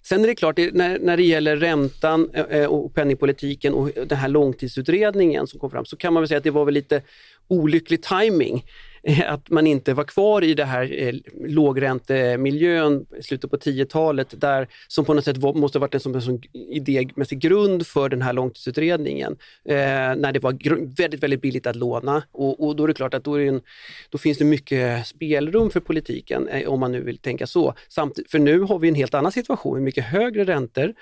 [0.02, 4.18] Sen är det klart, när, när det gäller räntan eh, eh, och penningpolitiken och den
[4.18, 7.02] här långtidsutredningen som kom fram så kan man väl säga att det var väl lite
[7.48, 8.66] olycklig timing
[9.28, 11.14] att man inte var kvar i det här eh,
[11.48, 16.00] lågräntemiljön i slutet på 10-talet, där, som på något sätt var, måste ha varit en,
[16.00, 19.76] som en sån idémässig grund för den här långtidsutredningen, eh,
[20.16, 20.52] när det var
[20.98, 22.24] väldigt, väldigt billigt att låna.
[22.32, 23.62] Och, och då är det klart att då, en,
[24.10, 27.74] då, finns det mycket spelrum för politiken, eh, om man nu vill tänka så.
[27.88, 30.94] Samt, för nu har vi en helt annan situation, med mycket högre räntor.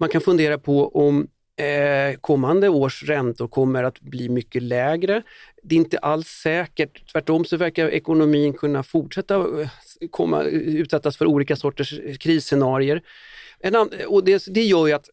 [0.00, 5.22] Man kan fundera på om Eh, kommande års räntor kommer att bli mycket lägre.
[5.62, 7.12] Det är inte alls säkert.
[7.12, 9.68] Tvärtom så verkar ekonomin kunna fortsätta eh,
[10.10, 13.02] komma, eh, utsättas för olika sorters eh, krisscenarier.
[14.08, 15.10] och det, det gör ju att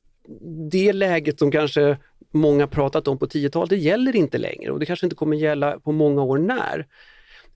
[0.71, 1.97] det läget som kanske
[2.31, 5.79] många pratat om på 10-talet, det gäller inte längre och det kanske inte kommer gälla
[5.79, 6.86] på många år när.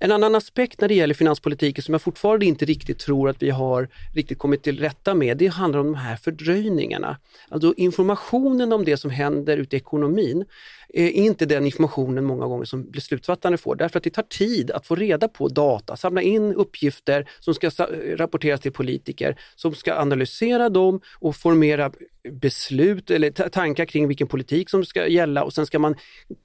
[0.01, 3.49] En annan aspekt när det gäller finanspolitiken som jag fortfarande inte riktigt tror att vi
[3.49, 7.17] har riktigt kommit till rätta med, det handlar om de här fördröjningarna.
[7.49, 10.45] Alltså informationen om det som händer ute i ekonomin
[10.93, 14.71] eh, är inte den informationen många gånger som beslutsfattare får, därför att det tar tid
[14.71, 17.69] att få reda på data, samla in uppgifter som ska
[18.15, 21.91] rapporteras till politiker, som ska analysera dem och formera
[22.31, 25.95] beslut eller tankar kring vilken politik som ska gälla och sen ska man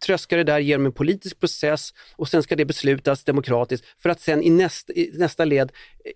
[0.06, 4.20] tröska det där genom en politisk process och sen ska det beslutas demokratiskt för att
[4.20, 5.72] sen i, näst, i nästa led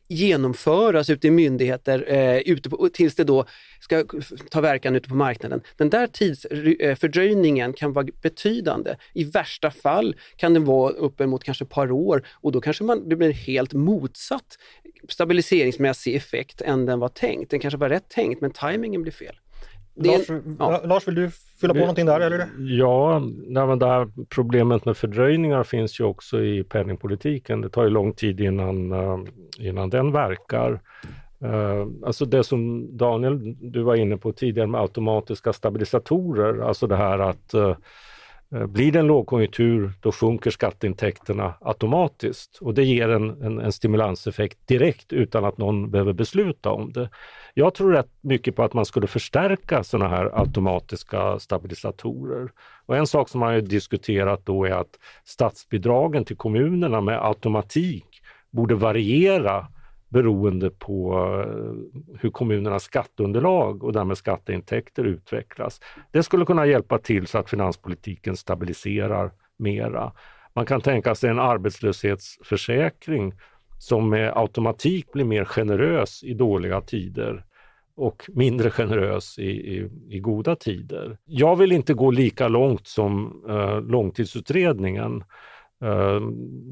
[0.09, 3.45] genomföras ute i myndigheter eh, ute på, tills det då
[3.81, 4.05] ska
[4.51, 5.61] ta verkan ute på marknaden.
[5.77, 8.97] Den där tidsfördröjningen eh, kan vara betydande.
[9.15, 13.09] I värsta fall kan den vara uppemot kanske ett par år och då kanske man,
[13.09, 14.59] det blir helt motsatt
[15.09, 17.51] stabiliseringsmässig effekt än den var tänkt.
[17.51, 19.37] Den kanske var rätt tänkt men tajmingen blir fel.
[19.99, 20.81] Lars, en, ja.
[20.85, 21.31] Lars, vill du
[21.61, 22.21] fylla på någonting där?
[22.21, 22.47] Eller?
[22.59, 23.19] Ja,
[23.67, 27.61] men där problemet med fördröjningar finns ju också i penningpolitiken.
[27.61, 29.19] Det tar ju lång tid innan, uh,
[29.59, 30.81] innan den verkar.
[31.45, 36.97] Uh, alltså det som Daniel, du var inne på tidigare med automatiska stabilisatorer, alltså det
[36.97, 37.77] här att uh,
[38.55, 43.73] Eh, blir det en lågkonjunktur, då sjunker skatteintäkterna automatiskt och det ger en, en, en,
[43.73, 47.11] stimulanseffekt direkt utan att någon behöver besluta om det.
[47.55, 52.51] Jag tror rätt mycket på att man skulle förstärka sådana här automatiska stabilisatorer.
[52.87, 58.07] Och en sak som man har diskuterat då är att statsbidragen till kommunerna med automatik
[58.51, 59.67] borde variera
[60.09, 65.81] beroende på eh, hur kommunernas skatteunderlag och därmed skatteintäkter utvecklas.
[66.13, 70.13] Det skulle kunna hjälpa till så att finanspolitiken stabiliserar mera.
[70.55, 73.33] Man kan tänka sig en arbetslöshetsförsäkring
[73.79, 77.45] som med automatik blir mer generös i dåliga tider
[77.97, 81.19] och mindre generös i, i, i, goda tider.
[81.25, 85.25] Jag vill inte gå lika långt som eh, långtidsutredningen.
[85.83, 86.21] Eh,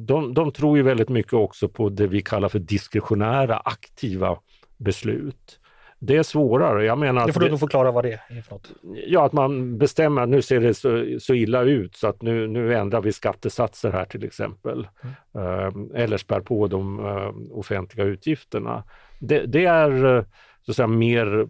[0.07, 4.39] de, de tror ju väldigt mycket också på det vi kallar för diskretionära aktiva
[4.77, 5.61] beslut.
[5.99, 6.85] Det är svårare.
[6.85, 8.73] Jag menar det får du nog förklara vad det är för något.
[9.07, 12.47] Ja, att man bestämmer att nu ser det så, så illa ut så att nu,
[12.47, 14.89] nu ändrar vi skattesatser här till exempel.
[15.35, 15.95] Mm.
[15.95, 18.85] Eh, eller spär på de uh, offentliga utgifterna.
[19.21, 20.25] Det, det är
[20.63, 21.49] så att säga, mer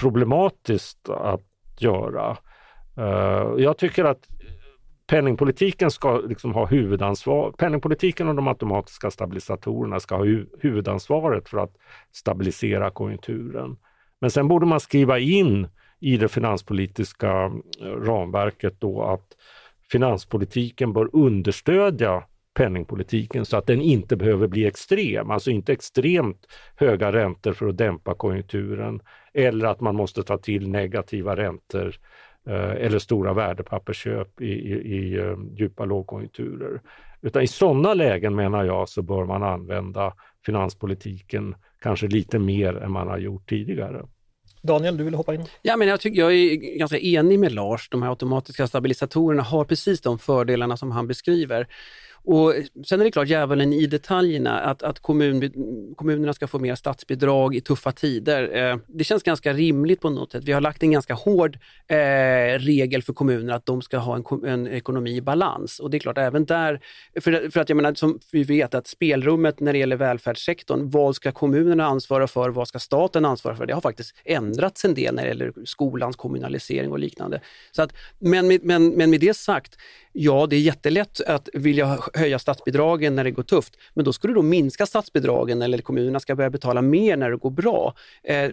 [0.00, 1.42] problematiskt att
[1.78, 2.36] göra.
[3.58, 4.28] Jag tycker att
[5.06, 7.52] penningpolitiken ska liksom ha huvudansvar.
[7.52, 10.24] Penningpolitiken och de automatiska stabilisatorerna ska ha
[10.60, 11.76] huvudansvaret för att
[12.12, 13.76] stabilisera konjunkturen.
[14.20, 15.68] Men sen borde man skriva in
[16.00, 17.44] i det finanspolitiska
[17.80, 19.36] eh, ramverket då att
[19.90, 27.12] finanspolitiken bör understödja penningpolitiken så att den inte behöver bli extrem, alltså inte extremt höga
[27.12, 29.00] räntor för att dämpa konjunkturen
[29.32, 31.94] eller att man måste ta till negativa räntor eh,
[32.52, 36.80] eller stora värdepappersköp i, i, i uh, djupa lågkonjunkturer.
[37.22, 40.14] Utan i sådana lägen menar jag så bör man använda
[40.46, 44.06] finanspolitiken kanske lite mer än man har gjort tidigare.
[44.62, 45.44] Daniel, du vill hoppa in?
[45.62, 47.88] Ja, men jag, tycker, jag är ganska enig med Lars.
[47.90, 51.66] De här automatiska stabilisatorerna har precis de fördelarna som han beskriver.
[52.26, 52.54] Och
[52.86, 55.52] sen är det klart djävulen i detaljerna, att, att kommun,
[55.96, 58.70] kommunerna ska få mer statsbidrag i tuffa tider.
[58.70, 60.44] Eh, det känns ganska rimligt på något sätt.
[60.44, 61.58] Vi har lagt en ganska hård
[61.88, 61.96] eh,
[62.58, 65.80] regel för kommunerna att de ska ha en, en, ekonomi i balans.
[65.80, 66.80] Och det är klart, även där,
[67.20, 71.16] för, för att jag menar, som vi vet att spelrummet när det gäller välfärdssektorn, vad
[71.16, 73.66] ska kommunerna ansvara för, vad ska staten ansvara för?
[73.66, 77.40] Det har faktiskt ändrats en del när det gäller skolans kommunalisering och liknande.
[77.72, 79.76] Så att, men, men, men med det sagt,
[80.16, 84.28] Ja, det är jättelätt att vilja höja statsbidragen när det går tufft, men då ska
[84.28, 87.94] du då minska statsbidragen eller kommunerna ska börja betala mer när det går bra.
[88.22, 88.50] Eh,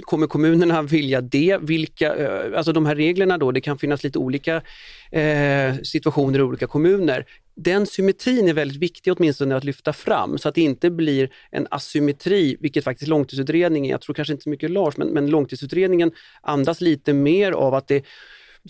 [0.00, 1.58] kommer kommunerna vilja det?
[1.62, 4.62] Vilka, eh, alltså de här reglerna då, det kan finnas lite olika
[5.10, 7.26] eh, situationer i olika kommuner.
[7.54, 11.66] Den symmetrin är väldigt viktig åtminstone att lyfta fram så att det inte blir en
[11.70, 16.80] asymmetri, vilket faktiskt långtidsutredningen, jag tror kanske inte så mycket Lars, men, men långtidsutredningen andas
[16.80, 18.04] lite mer av att det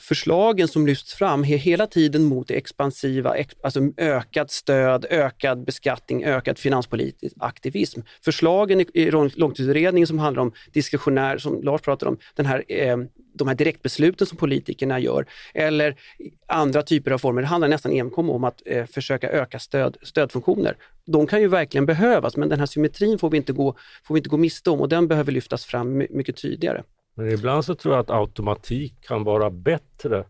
[0.00, 6.24] förslagen som lyfts fram är hela tiden mot det expansiva, alltså ökat stöd, ökad beskattning,
[6.24, 8.00] ökad finanspolitisk aktivism.
[8.24, 12.96] Förslagen i långtidsutredningen som handlar om diskretionär, som Lars pratar om, den här eh,
[13.34, 15.96] de här direktbesluten som politikerna gör eller
[16.46, 17.42] andra typer av former.
[17.42, 20.76] Det handlar nästan enkom om att eh, försöka öka stöd, stödfunktioner.
[21.06, 24.18] De kan ju verkligen behövas men den här symmetrin får vi, inte gå, får vi
[24.18, 26.82] inte gå miste om och den behöver lyftas fram mycket tydligare.
[27.14, 30.24] Men ibland så tror jag att automatik kan vara bättre.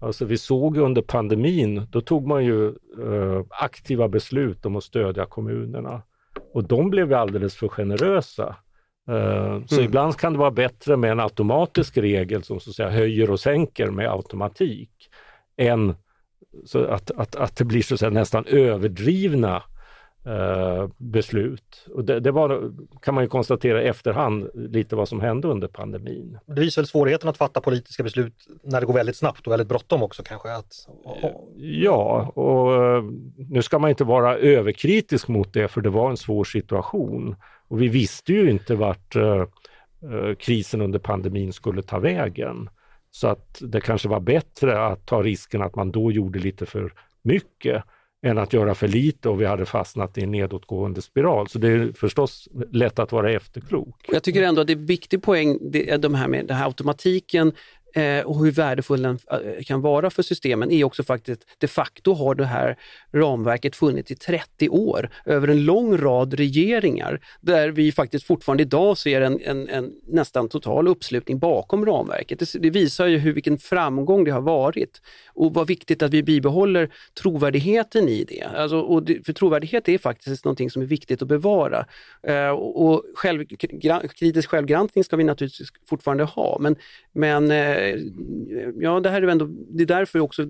[0.00, 5.26] Alltså vi såg under pandemin, då tog man ju eh, aktiva beslut om att stödja
[5.26, 6.02] kommunerna
[6.54, 8.56] och de blev alldeles för generösa.
[9.10, 9.84] Uh, så mm.
[9.84, 13.40] ibland kan det vara bättre med en automatisk regel som så att säga höjer och
[13.40, 14.90] sänker med automatik
[15.56, 15.94] än
[16.64, 19.62] så att, att, att det blir så att säga nästan överdrivna
[20.26, 21.86] uh, beslut.
[21.94, 25.68] Och det, det, var, kan man ju konstatera i efterhand lite vad som hände under
[25.68, 26.38] pandemin.
[26.46, 29.68] Det visar väl svårigheten att fatta politiska beslut när det går väldigt snabbt och väldigt
[29.68, 30.54] bråttom också kanske?
[30.54, 30.72] Att,
[31.56, 36.16] Ja, och uh, nu ska man inte vara överkritisk mot det för det var en
[36.16, 37.36] svår situation.
[37.72, 39.44] Och vi visste ju inte vart eh,
[40.12, 42.68] eh, krisen under pandemin skulle ta vägen.
[43.10, 46.92] Så att det kanske var bättre att ta risken att man då gjorde lite för
[47.22, 47.84] mycket
[48.22, 51.48] än att göra för lite och vi hade fastnat i en nedåtgående spiral.
[51.48, 54.08] Så det är förstås lätt att vara efterklok.
[54.12, 56.66] Jag tycker ändå att det är en viktig poäng, det, de här med den här
[56.66, 57.52] automatiken
[57.94, 62.12] Eh, och hur värdefull den eh, kan vara för systemen är också faktiskt, de facto
[62.12, 62.78] har det här
[63.12, 68.98] ramverket funnits i 30 år över en lång rad regeringar där vi faktiskt fortfarande idag
[68.98, 72.38] ser en, en, en nästan total uppslutning bakom ramverket.
[72.38, 75.00] Det, det, visar ju hur, vilken framgång det har varit
[75.34, 76.90] och vad viktigt att vi bibehåller
[77.22, 78.42] trovärdigheten i det.
[78.42, 81.86] Alltså, och det, för trovärdighet är faktiskt någonting som är viktigt att bevara.
[82.22, 83.44] Eh, och själv,
[84.14, 86.76] kritisk självgranskning ska vi naturligtvis fortfarande ha men,
[87.12, 90.46] men eh, Eh, ja, det här är ändå, det är därför också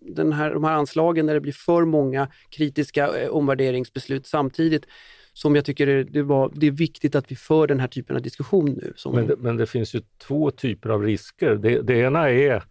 [0.00, 4.86] den här, de här anslagen när det blir för många kritiska eh, omvärderingsbeslut samtidigt
[5.32, 8.16] som jag tycker det, det, var, det är viktigt att vi för den här typen
[8.16, 8.92] av diskussion nu.
[8.96, 9.14] Som...
[9.14, 11.54] Men, det, men det finns ju två typer av risker.
[11.54, 12.62] Det, det ena är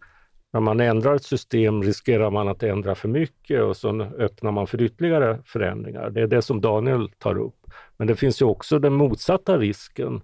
[0.52, 4.66] när man ändrar ett system riskerar man att ändra för mycket och så öppnar man
[4.66, 6.10] för ytterligare förändringar.
[6.10, 7.66] Det är det som Daniel tar upp.
[7.96, 10.20] Men det finns ju också den motsatta risken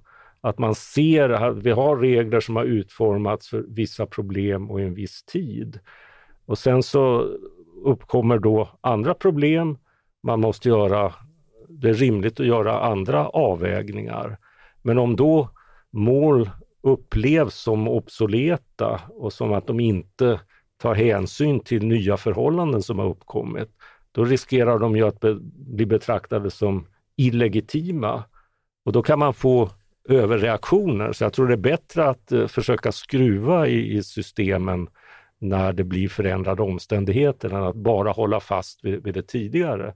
[0.46, 4.84] att man ser att vi har regler som har utformats för vissa problem och i
[4.84, 5.80] en viss tid.
[6.44, 7.30] Och sen så
[7.84, 9.78] uppkommer då andra problem.
[10.22, 11.12] Man måste göra,
[11.68, 14.38] det är rimligt att göra andra avvägningar.
[14.82, 15.50] Men om då
[15.90, 16.50] mål
[16.82, 20.40] upplevs som obsoleta och som att de inte
[20.76, 23.68] tar hänsyn till nya förhållanden som har uppkommit,
[24.12, 26.86] då riskerar de ju att be, bli betraktade som
[27.16, 28.24] illegitima.
[28.84, 29.70] Och då kan man få
[30.08, 31.12] överreaktioner.
[31.12, 34.88] Så jag tror det är bättre att eh, försöka skruva i, i, systemen
[35.38, 39.94] när det blir förändrade omständigheter än att bara hålla fast vid, vid det tidigare.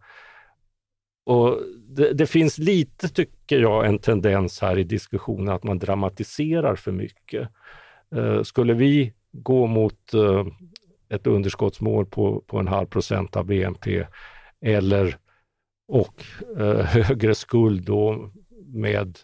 [1.27, 1.59] Och
[1.89, 6.93] det, det, finns lite, tycker jag, en tendens här i diskussionen att man dramatiserar för
[6.93, 7.49] mycket.
[8.15, 10.47] Eh, skulle vi gå mot eh,
[11.09, 14.07] ett underskottsmål på, på en halv procent av BNP
[14.61, 15.17] eller
[15.89, 16.25] och
[16.59, 18.31] eh, högre skuld då
[18.67, 19.19] med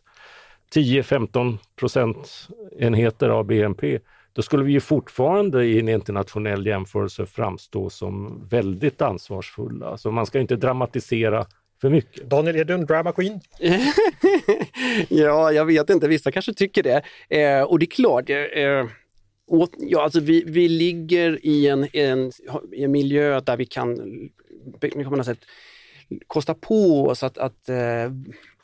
[0.77, 3.99] 10-15 procentenheter av BNP,
[4.33, 9.99] då skulle vi ju fortfarande i en internationell jämförelse framstå som väldigt ansvarsfulla.
[9.99, 11.47] Så man ska inte dramatisera
[11.81, 12.31] för mycket.
[12.31, 13.41] Daniel, är du en drama queen?
[15.09, 16.09] ja, jag vet inte.
[16.09, 17.03] Vissa kanske tycker det.
[17.29, 18.87] Eh, och det är klart, eh,
[19.49, 22.33] och, ja, alltså vi, vi ligger i en, en,
[22.77, 23.97] en miljö där vi kan,
[24.81, 25.37] kan man säga,
[26.27, 28.11] kosta på oss att, att eh,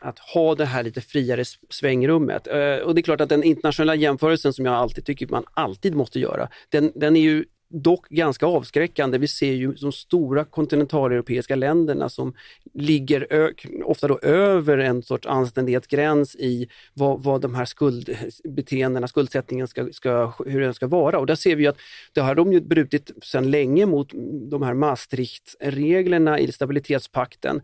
[0.03, 2.46] att ha det här lite friare svängrummet.
[2.46, 5.94] Eh, och det är klart att den internationella jämförelsen som jag alltid tycker man alltid
[5.94, 9.18] måste göra, den, den är ju dock ganska avskräckande.
[9.18, 12.35] Vi ser ju de stora kontinentaleuropeiska länderna som
[12.75, 13.53] ligger
[13.85, 20.33] ofta då över en sorts anständighetsgräns i vad, vad de här skuldbeteendena, skuldsättningen ska, ska,
[20.47, 21.18] hur den ska vara.
[21.18, 21.79] Och där ser vi att
[22.12, 24.12] det har de ju brutit sedan länge mot
[24.51, 27.62] de här Maastrichtreglerna i stabilitetspakten.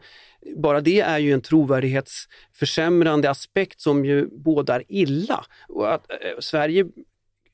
[0.57, 5.45] Bara det är ju en trovärdighetsförsämrande aspekt som ju bådar illa.
[5.69, 6.87] Och att eh, Sverige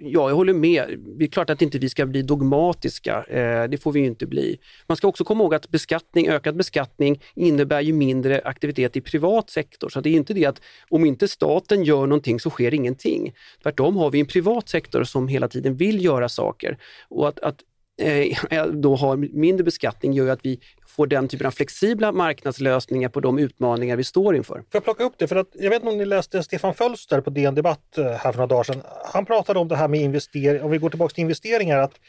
[0.07, 0.99] Ja, jag håller med.
[1.19, 3.25] Det är klart att inte vi ska bli dogmatiska.
[3.25, 4.59] Eh, det får vi inte bli.
[4.87, 9.51] Man ska också komma ihåg att beskattning, ökad beskattning innebär ju mindre aktivitet i privat
[9.51, 9.89] sektor.
[9.89, 13.35] Så det är inte det att om inte staten gör någonting så sker ingenting.
[13.63, 16.79] Tvärtom har vi en privat sektor som hela tiden vill göra saker.
[17.09, 17.57] Och att, att
[17.97, 23.21] Eh, då har mindre beskattning gör att vi får den typen av flexibla marknadslösningar på
[23.21, 24.55] de utmaningar vi står inför.
[24.55, 25.29] Får jag plocka upp det?
[25.29, 28.33] För att jag vet inte om ni läste Stefan Fölster på DN Debatt eh, här
[28.33, 28.83] för några dagar sedan.
[29.13, 32.01] Han pratade om det här med investeringar, om vi går tillbaka till investeringar, att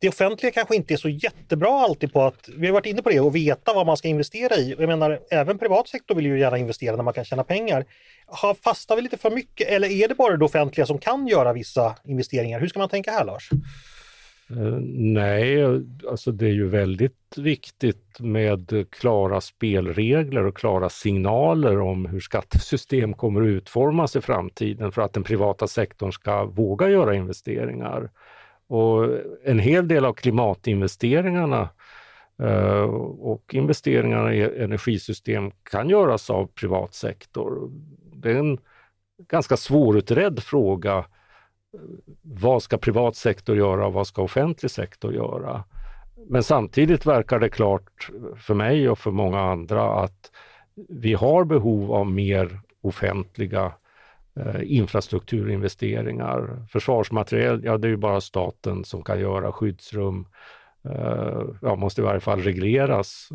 [0.00, 3.10] det offentliga kanske inte är så jättebra alltid på att, vi har varit inne på
[3.10, 4.74] det, och veta vad man ska investera i.
[4.78, 7.84] Jag menar, även privat sektor vill ju gärna investera när man kan tjäna pengar.
[8.26, 11.52] Har, fastnar vi lite för mycket eller är det bara det offentliga som kan göra
[11.52, 12.60] vissa investeringar?
[12.60, 13.50] Hur ska man tänka här Lars?
[14.50, 15.64] Eh, nej,
[16.08, 23.14] alltså det är ju väldigt viktigt med klara spelregler och klara signaler om hur skattesystem
[23.14, 28.10] kommer att utformas i framtiden för att den privata sektorn ska våga göra investeringar.
[28.66, 29.08] Och
[29.44, 31.68] en hel del av klimatinvesteringarna
[32.42, 32.82] eh,
[33.20, 37.70] och investeringarna i energisystem kan göras av privat sektor.
[38.12, 38.58] Det är en
[39.28, 41.04] ganska svårutredd fråga
[42.22, 45.64] vad ska privat sektor göra och vad ska offentlig sektor göra?
[46.28, 50.30] Men samtidigt verkar det klart för mig och för många andra att
[50.88, 53.72] vi har behov av mer offentliga
[54.36, 56.66] eh, infrastrukturinvesteringar.
[56.70, 60.26] Försvarsmateriel, ja det är ju bara staten som kan göra skyddsrum.
[60.84, 63.28] Eh, ja, måste i varje fall regleras,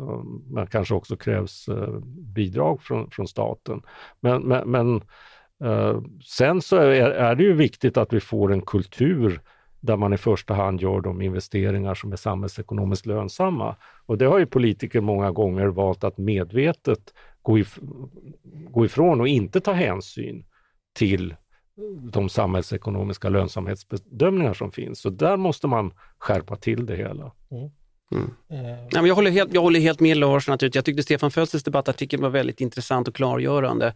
[0.50, 1.98] men kanske också krävs eh,
[2.34, 3.82] bidrag från, från staten.
[4.20, 5.00] Men, men, men
[6.24, 9.40] sen så är, det ju viktigt att vi får en kultur
[9.80, 13.76] där man i första hand gör de investeringar som är samhällsekonomiskt lönsamma.
[14.06, 17.78] Och det har ju politiker många gånger valt att medvetet gå, if
[18.70, 20.44] gå ifrån och inte ta hänsyn
[20.92, 21.34] till
[22.12, 25.00] de samhällsekonomiska lönsamhetsbedömningar som finns.
[25.00, 27.32] Så där måste man skärpa till det hela.
[27.50, 27.70] Mm.
[28.12, 28.30] Mm.
[28.50, 29.06] Mm.
[29.06, 30.48] jag, håller helt, jag håller helt med Lars.
[30.48, 30.76] Naturligtvis.
[30.76, 33.94] Jag tyckte Stefan Fölsters debattartikel var väldigt intressant och klargörande.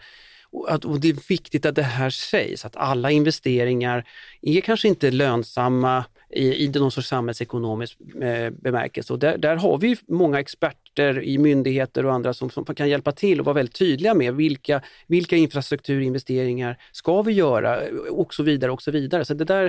[0.52, 4.04] Och, att, och det är viktigt att det här sägs, att alla investeringar
[4.42, 9.12] är kanske inte lönsamma i, i någon sorts samhällsekonomisk eh, bemärkelse.
[9.12, 13.12] Och där, där har vi många experter i myndigheter och andra som, som kan hjälpa
[13.12, 17.80] till och vara väldigt tydliga med vilka, vilka infrastrukturinvesteringar ska vi göra
[18.10, 19.24] och så vidare och så vidare.
[19.24, 19.64] Så det där,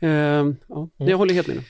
[0.00, 0.54] eh, ja,
[0.96, 1.18] jag mm.
[1.18, 1.62] håller helt med.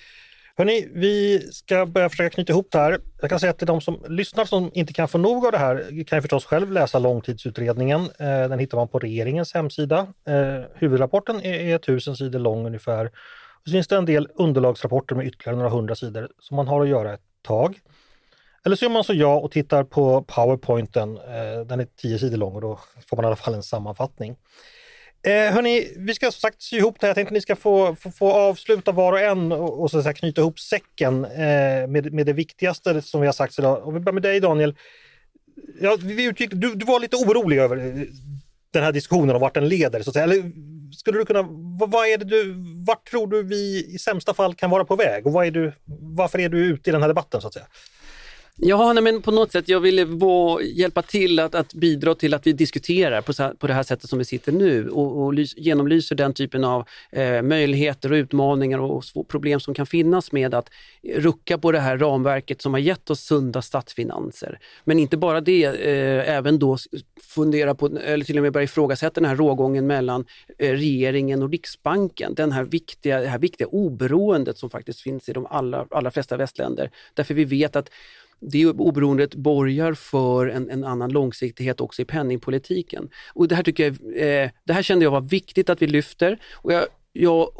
[0.58, 3.00] Hörni, vi ska börja försöka knyta ihop det här.
[3.20, 6.04] Jag kan säga till de som lyssnar som inte kan få nog av det här
[6.04, 8.00] kan ju förstås själv läsa långtidsutredningen.
[8.00, 9.98] Eh, den hittar man på regeringens hemsida.
[10.26, 13.06] Eh, huvudrapporten är tusen sidor lång ungefär.
[13.06, 16.82] Och så finns det en del underlagsrapporter med ytterligare några hundra sidor som man har
[16.82, 17.80] att göra ett tag.
[18.64, 21.16] Eller så gör man som jag och tittar på powerpointen.
[21.16, 24.36] Eh, den är tio sidor lång och då får man i alla fall en sammanfattning.
[25.22, 27.08] Eh, hörni, vi ska som sagt sy ihop det här.
[27.08, 30.02] Jag tänkte att ni ska få, få, få avsluta var och en och, och så
[30.02, 33.86] säga, knyta ihop säcken eh, med, med det viktigaste som vi har sagt idag.
[33.86, 34.76] Och vi börjar med dig Daniel.
[35.80, 38.02] Ja, vi utgick, du, du var lite orolig över eh,
[38.70, 40.02] den här diskussionen och vart den leder.
[40.02, 40.24] Så att säga.
[40.24, 40.52] Eller,
[40.96, 41.42] skulle du kunna,
[41.78, 42.54] vad, vad, är det du,
[42.86, 45.72] vart tror du vi i sämsta fall kan vara på väg och vad är du,
[46.00, 47.66] varför är du ute i den här debatten så att säga?
[48.58, 52.34] Ja, nej, men på något sätt, jag ville vara, hjälpa till att, att, bidra till
[52.34, 55.56] att vi diskuterar på, på det här sättet som vi sitter nu och, och lys,
[55.56, 60.70] genomlyser den typen av eh, möjligheter och utmaningar och problem som kan finnas med att
[61.14, 64.58] rucka på det här ramverket som har gett oss sunda statsfinanser.
[64.84, 66.76] Men inte bara det, eh, även då
[67.22, 70.24] fundera på, eller till och med börja ifrågasätta den här rågången mellan
[70.58, 72.34] eh, regeringen och Riksbanken.
[72.34, 76.36] Den här viktiga, det här viktiga oberoendet som faktiskt finns i de allra, allra flesta
[76.36, 76.90] västländer.
[77.14, 77.90] Därför vi vet att
[78.40, 83.08] det oberoendet borgar för en, en, annan långsiktighet också i penningpolitiken.
[83.34, 86.38] Och det här, tycker jag, eh, det här kände jag var viktigt att vi lyfter.
[86.54, 86.86] Och jag,
[87.18, 87.50] jag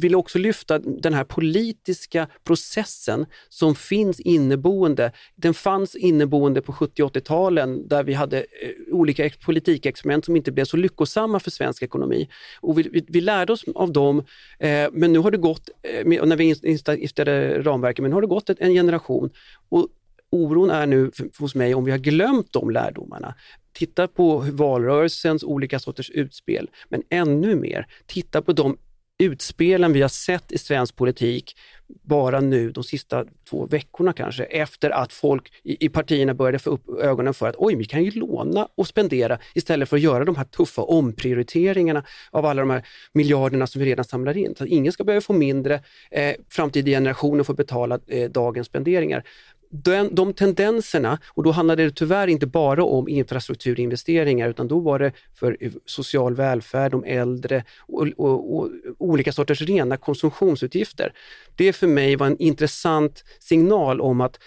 [0.00, 5.12] vill också lyfta den här politiska processen som finns inneboende.
[5.36, 8.44] Den fanns inneboende på 70 80-talen där vi hade eh,
[8.92, 12.28] olika politikexperiment som inte blev så lyckosamma för svensk ekonomi.
[12.60, 14.18] Och vi, vi, vi lärde oss av dem,
[14.58, 18.26] eh, men nu har det gått, eh, när vi instiftade ramverket, men nu har det
[18.26, 19.30] gått en generation.
[19.68, 19.88] Och
[20.30, 23.34] oron är nu hos mig om vi har glömt de lärdomarna.
[23.72, 28.76] Titta på valrörelsens olika sorters utspel, men ännu mer, titta på de
[29.18, 31.56] utspelen vi har sett i svensk politik
[32.02, 36.70] bara nu de sista två veckorna kanske, efter att folk i, i partierna började få
[36.70, 40.24] upp ögonen för att oj, vi kan ju låna och spendera istället för att göra
[40.24, 44.54] de här tuffa omprioriteringarna av alla de här miljarderna som vi redan samlar in.
[44.58, 45.74] Så ingen ska behöva få mindre,
[46.10, 49.24] eh, framtida generationer får betala eh, dagens spenderingar
[49.70, 54.98] den, de tendenserna, och då handlade det tyvärr inte bara om infrastrukturinvesteringar utan då var
[54.98, 61.12] det för social välfärd, de äldre och, och, och olika sorters rena konsumtionsutgifter.
[61.56, 64.38] Det för mig var en intressant signal om att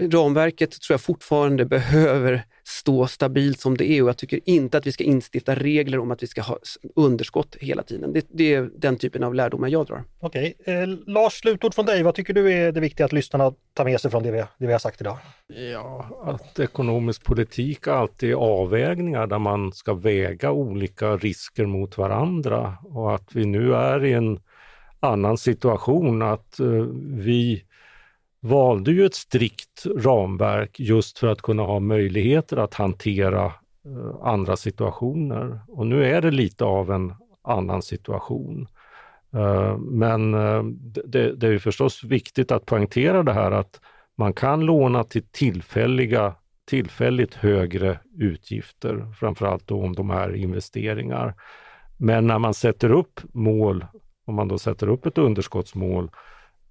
[0.00, 4.86] ramverket tror jag fortfarande behöver stå stabilt som det är och jag tycker inte att
[4.86, 6.58] vi ska instifta regler om att vi ska ha
[6.94, 8.12] underskott hela tiden.
[8.12, 10.04] Det, det är den typen av lärdomar jag drar.
[10.20, 12.02] Okej, eh, Lars, slutord från dig.
[12.02, 14.66] Vad tycker du är det viktiga att lyssnarna tar med sig från det vi, det
[14.66, 15.18] vi har sagt idag?
[15.72, 22.76] Ja, att ekonomisk politik alltid är avvägningar där man ska väga olika risker mot varandra
[22.84, 24.40] och att vi nu är i en
[25.00, 27.64] annan situation, att uh, vi
[28.44, 34.56] valde ju ett strikt ramverk just för att kunna ha möjligheter att hantera eh, andra
[34.56, 35.60] situationer.
[35.68, 38.68] Och nu är det lite av en annan situation.
[39.34, 40.62] Eh, men eh,
[41.04, 43.80] det, det är förstås viktigt att poängtera det här att
[44.16, 46.34] man kan låna till tillfälliga,
[46.68, 51.34] tillfälligt högre utgifter, framförallt då om de är investeringar.
[51.96, 53.86] Men när man sätter upp mål,
[54.24, 56.10] om man då sätter upp ett underskottsmål,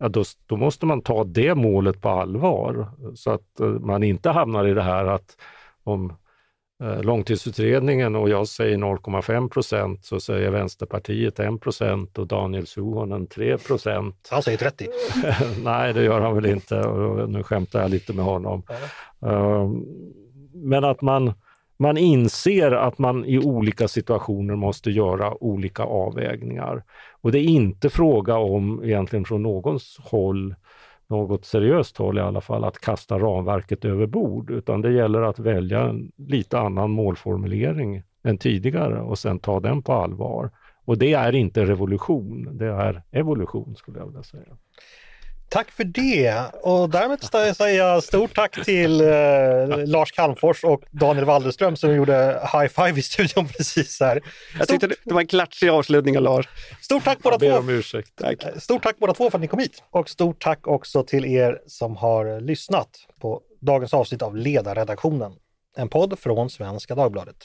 [0.04, 4.30] ja då, då måste man ta det målet på allvar så att eh, man inte
[4.30, 5.38] hamnar i det här att
[5.84, 6.14] om
[6.84, 13.28] Eh, långtidsutredningen och jag säger 0,5 procent så säger Vänsterpartiet 1 procent och Daniel Suhonen
[13.28, 14.28] 3 procent.
[14.32, 14.88] Han säger 30.
[15.64, 16.76] Nej, det gör han väl inte.
[17.28, 18.64] Nu skämtar jag lite med honom.
[19.20, 19.70] Ja.
[20.54, 21.34] Men att man,
[21.84, 26.84] man inser att man i olika situationer måste göra olika avvägningar.
[27.22, 30.56] Och det är inte fråga om egentligen från någons håll
[31.08, 35.40] något seriöst håll i alla fall, att kasta ramverket över bord, utan det gäller att
[35.40, 40.52] välja en lite annan målformulering än tidigare och sen ta den på allvar.
[40.86, 44.58] Och det är inte revolution, det är evolution skulle jag vilja säga.
[45.54, 46.44] Tack för det!
[46.62, 52.40] Och därmed säger jag stort tack till eh, Lars Calmfors och Daniel Walderström som gjorde
[52.54, 54.22] high five i studion precis här.
[54.60, 56.50] Jag tyckte det var en klatschig avslutning av Lars.
[56.82, 57.46] Stort tack båda två!
[58.16, 58.62] Tack.
[58.62, 59.84] Stort tack båda två för att ni kom hit.
[59.92, 62.90] Och stort tack också till er som har lyssnat
[63.22, 65.34] på dagens avsnitt av Ledarredaktionen.
[65.78, 67.38] En podd från Svenska Dagbladet.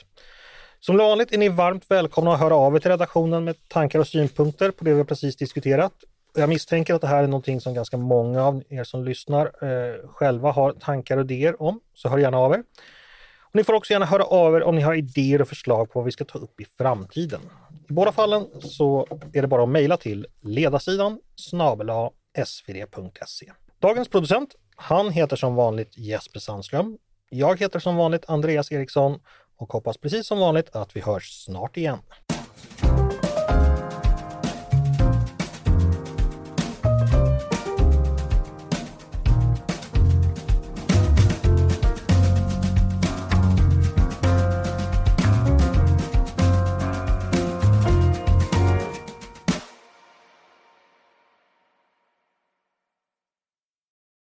[0.80, 4.08] Som vanligt är ni varmt välkomna att höra av er till redaktionen med tankar och
[4.08, 5.92] synpunkter på det vi precis diskuterat
[6.40, 10.08] jag misstänker att det här är någonting som ganska många av er som lyssnar eh,
[10.08, 12.62] själva har tankar och idéer om, så hör gärna av er.
[13.40, 15.98] Och ni får också gärna höra av er om ni har idéer och förslag på
[15.98, 17.40] vad vi ska ta upp i framtiden.
[17.88, 21.90] I båda fallen så är det bara att mejla till ledarsidan snabel
[22.44, 23.52] svd.se.
[23.78, 26.98] Dagens producent, han heter som vanligt Jesper Sandström.
[27.30, 29.20] Jag heter som vanligt Andreas Eriksson
[29.56, 31.98] och hoppas precis som vanligt att vi hörs snart igen.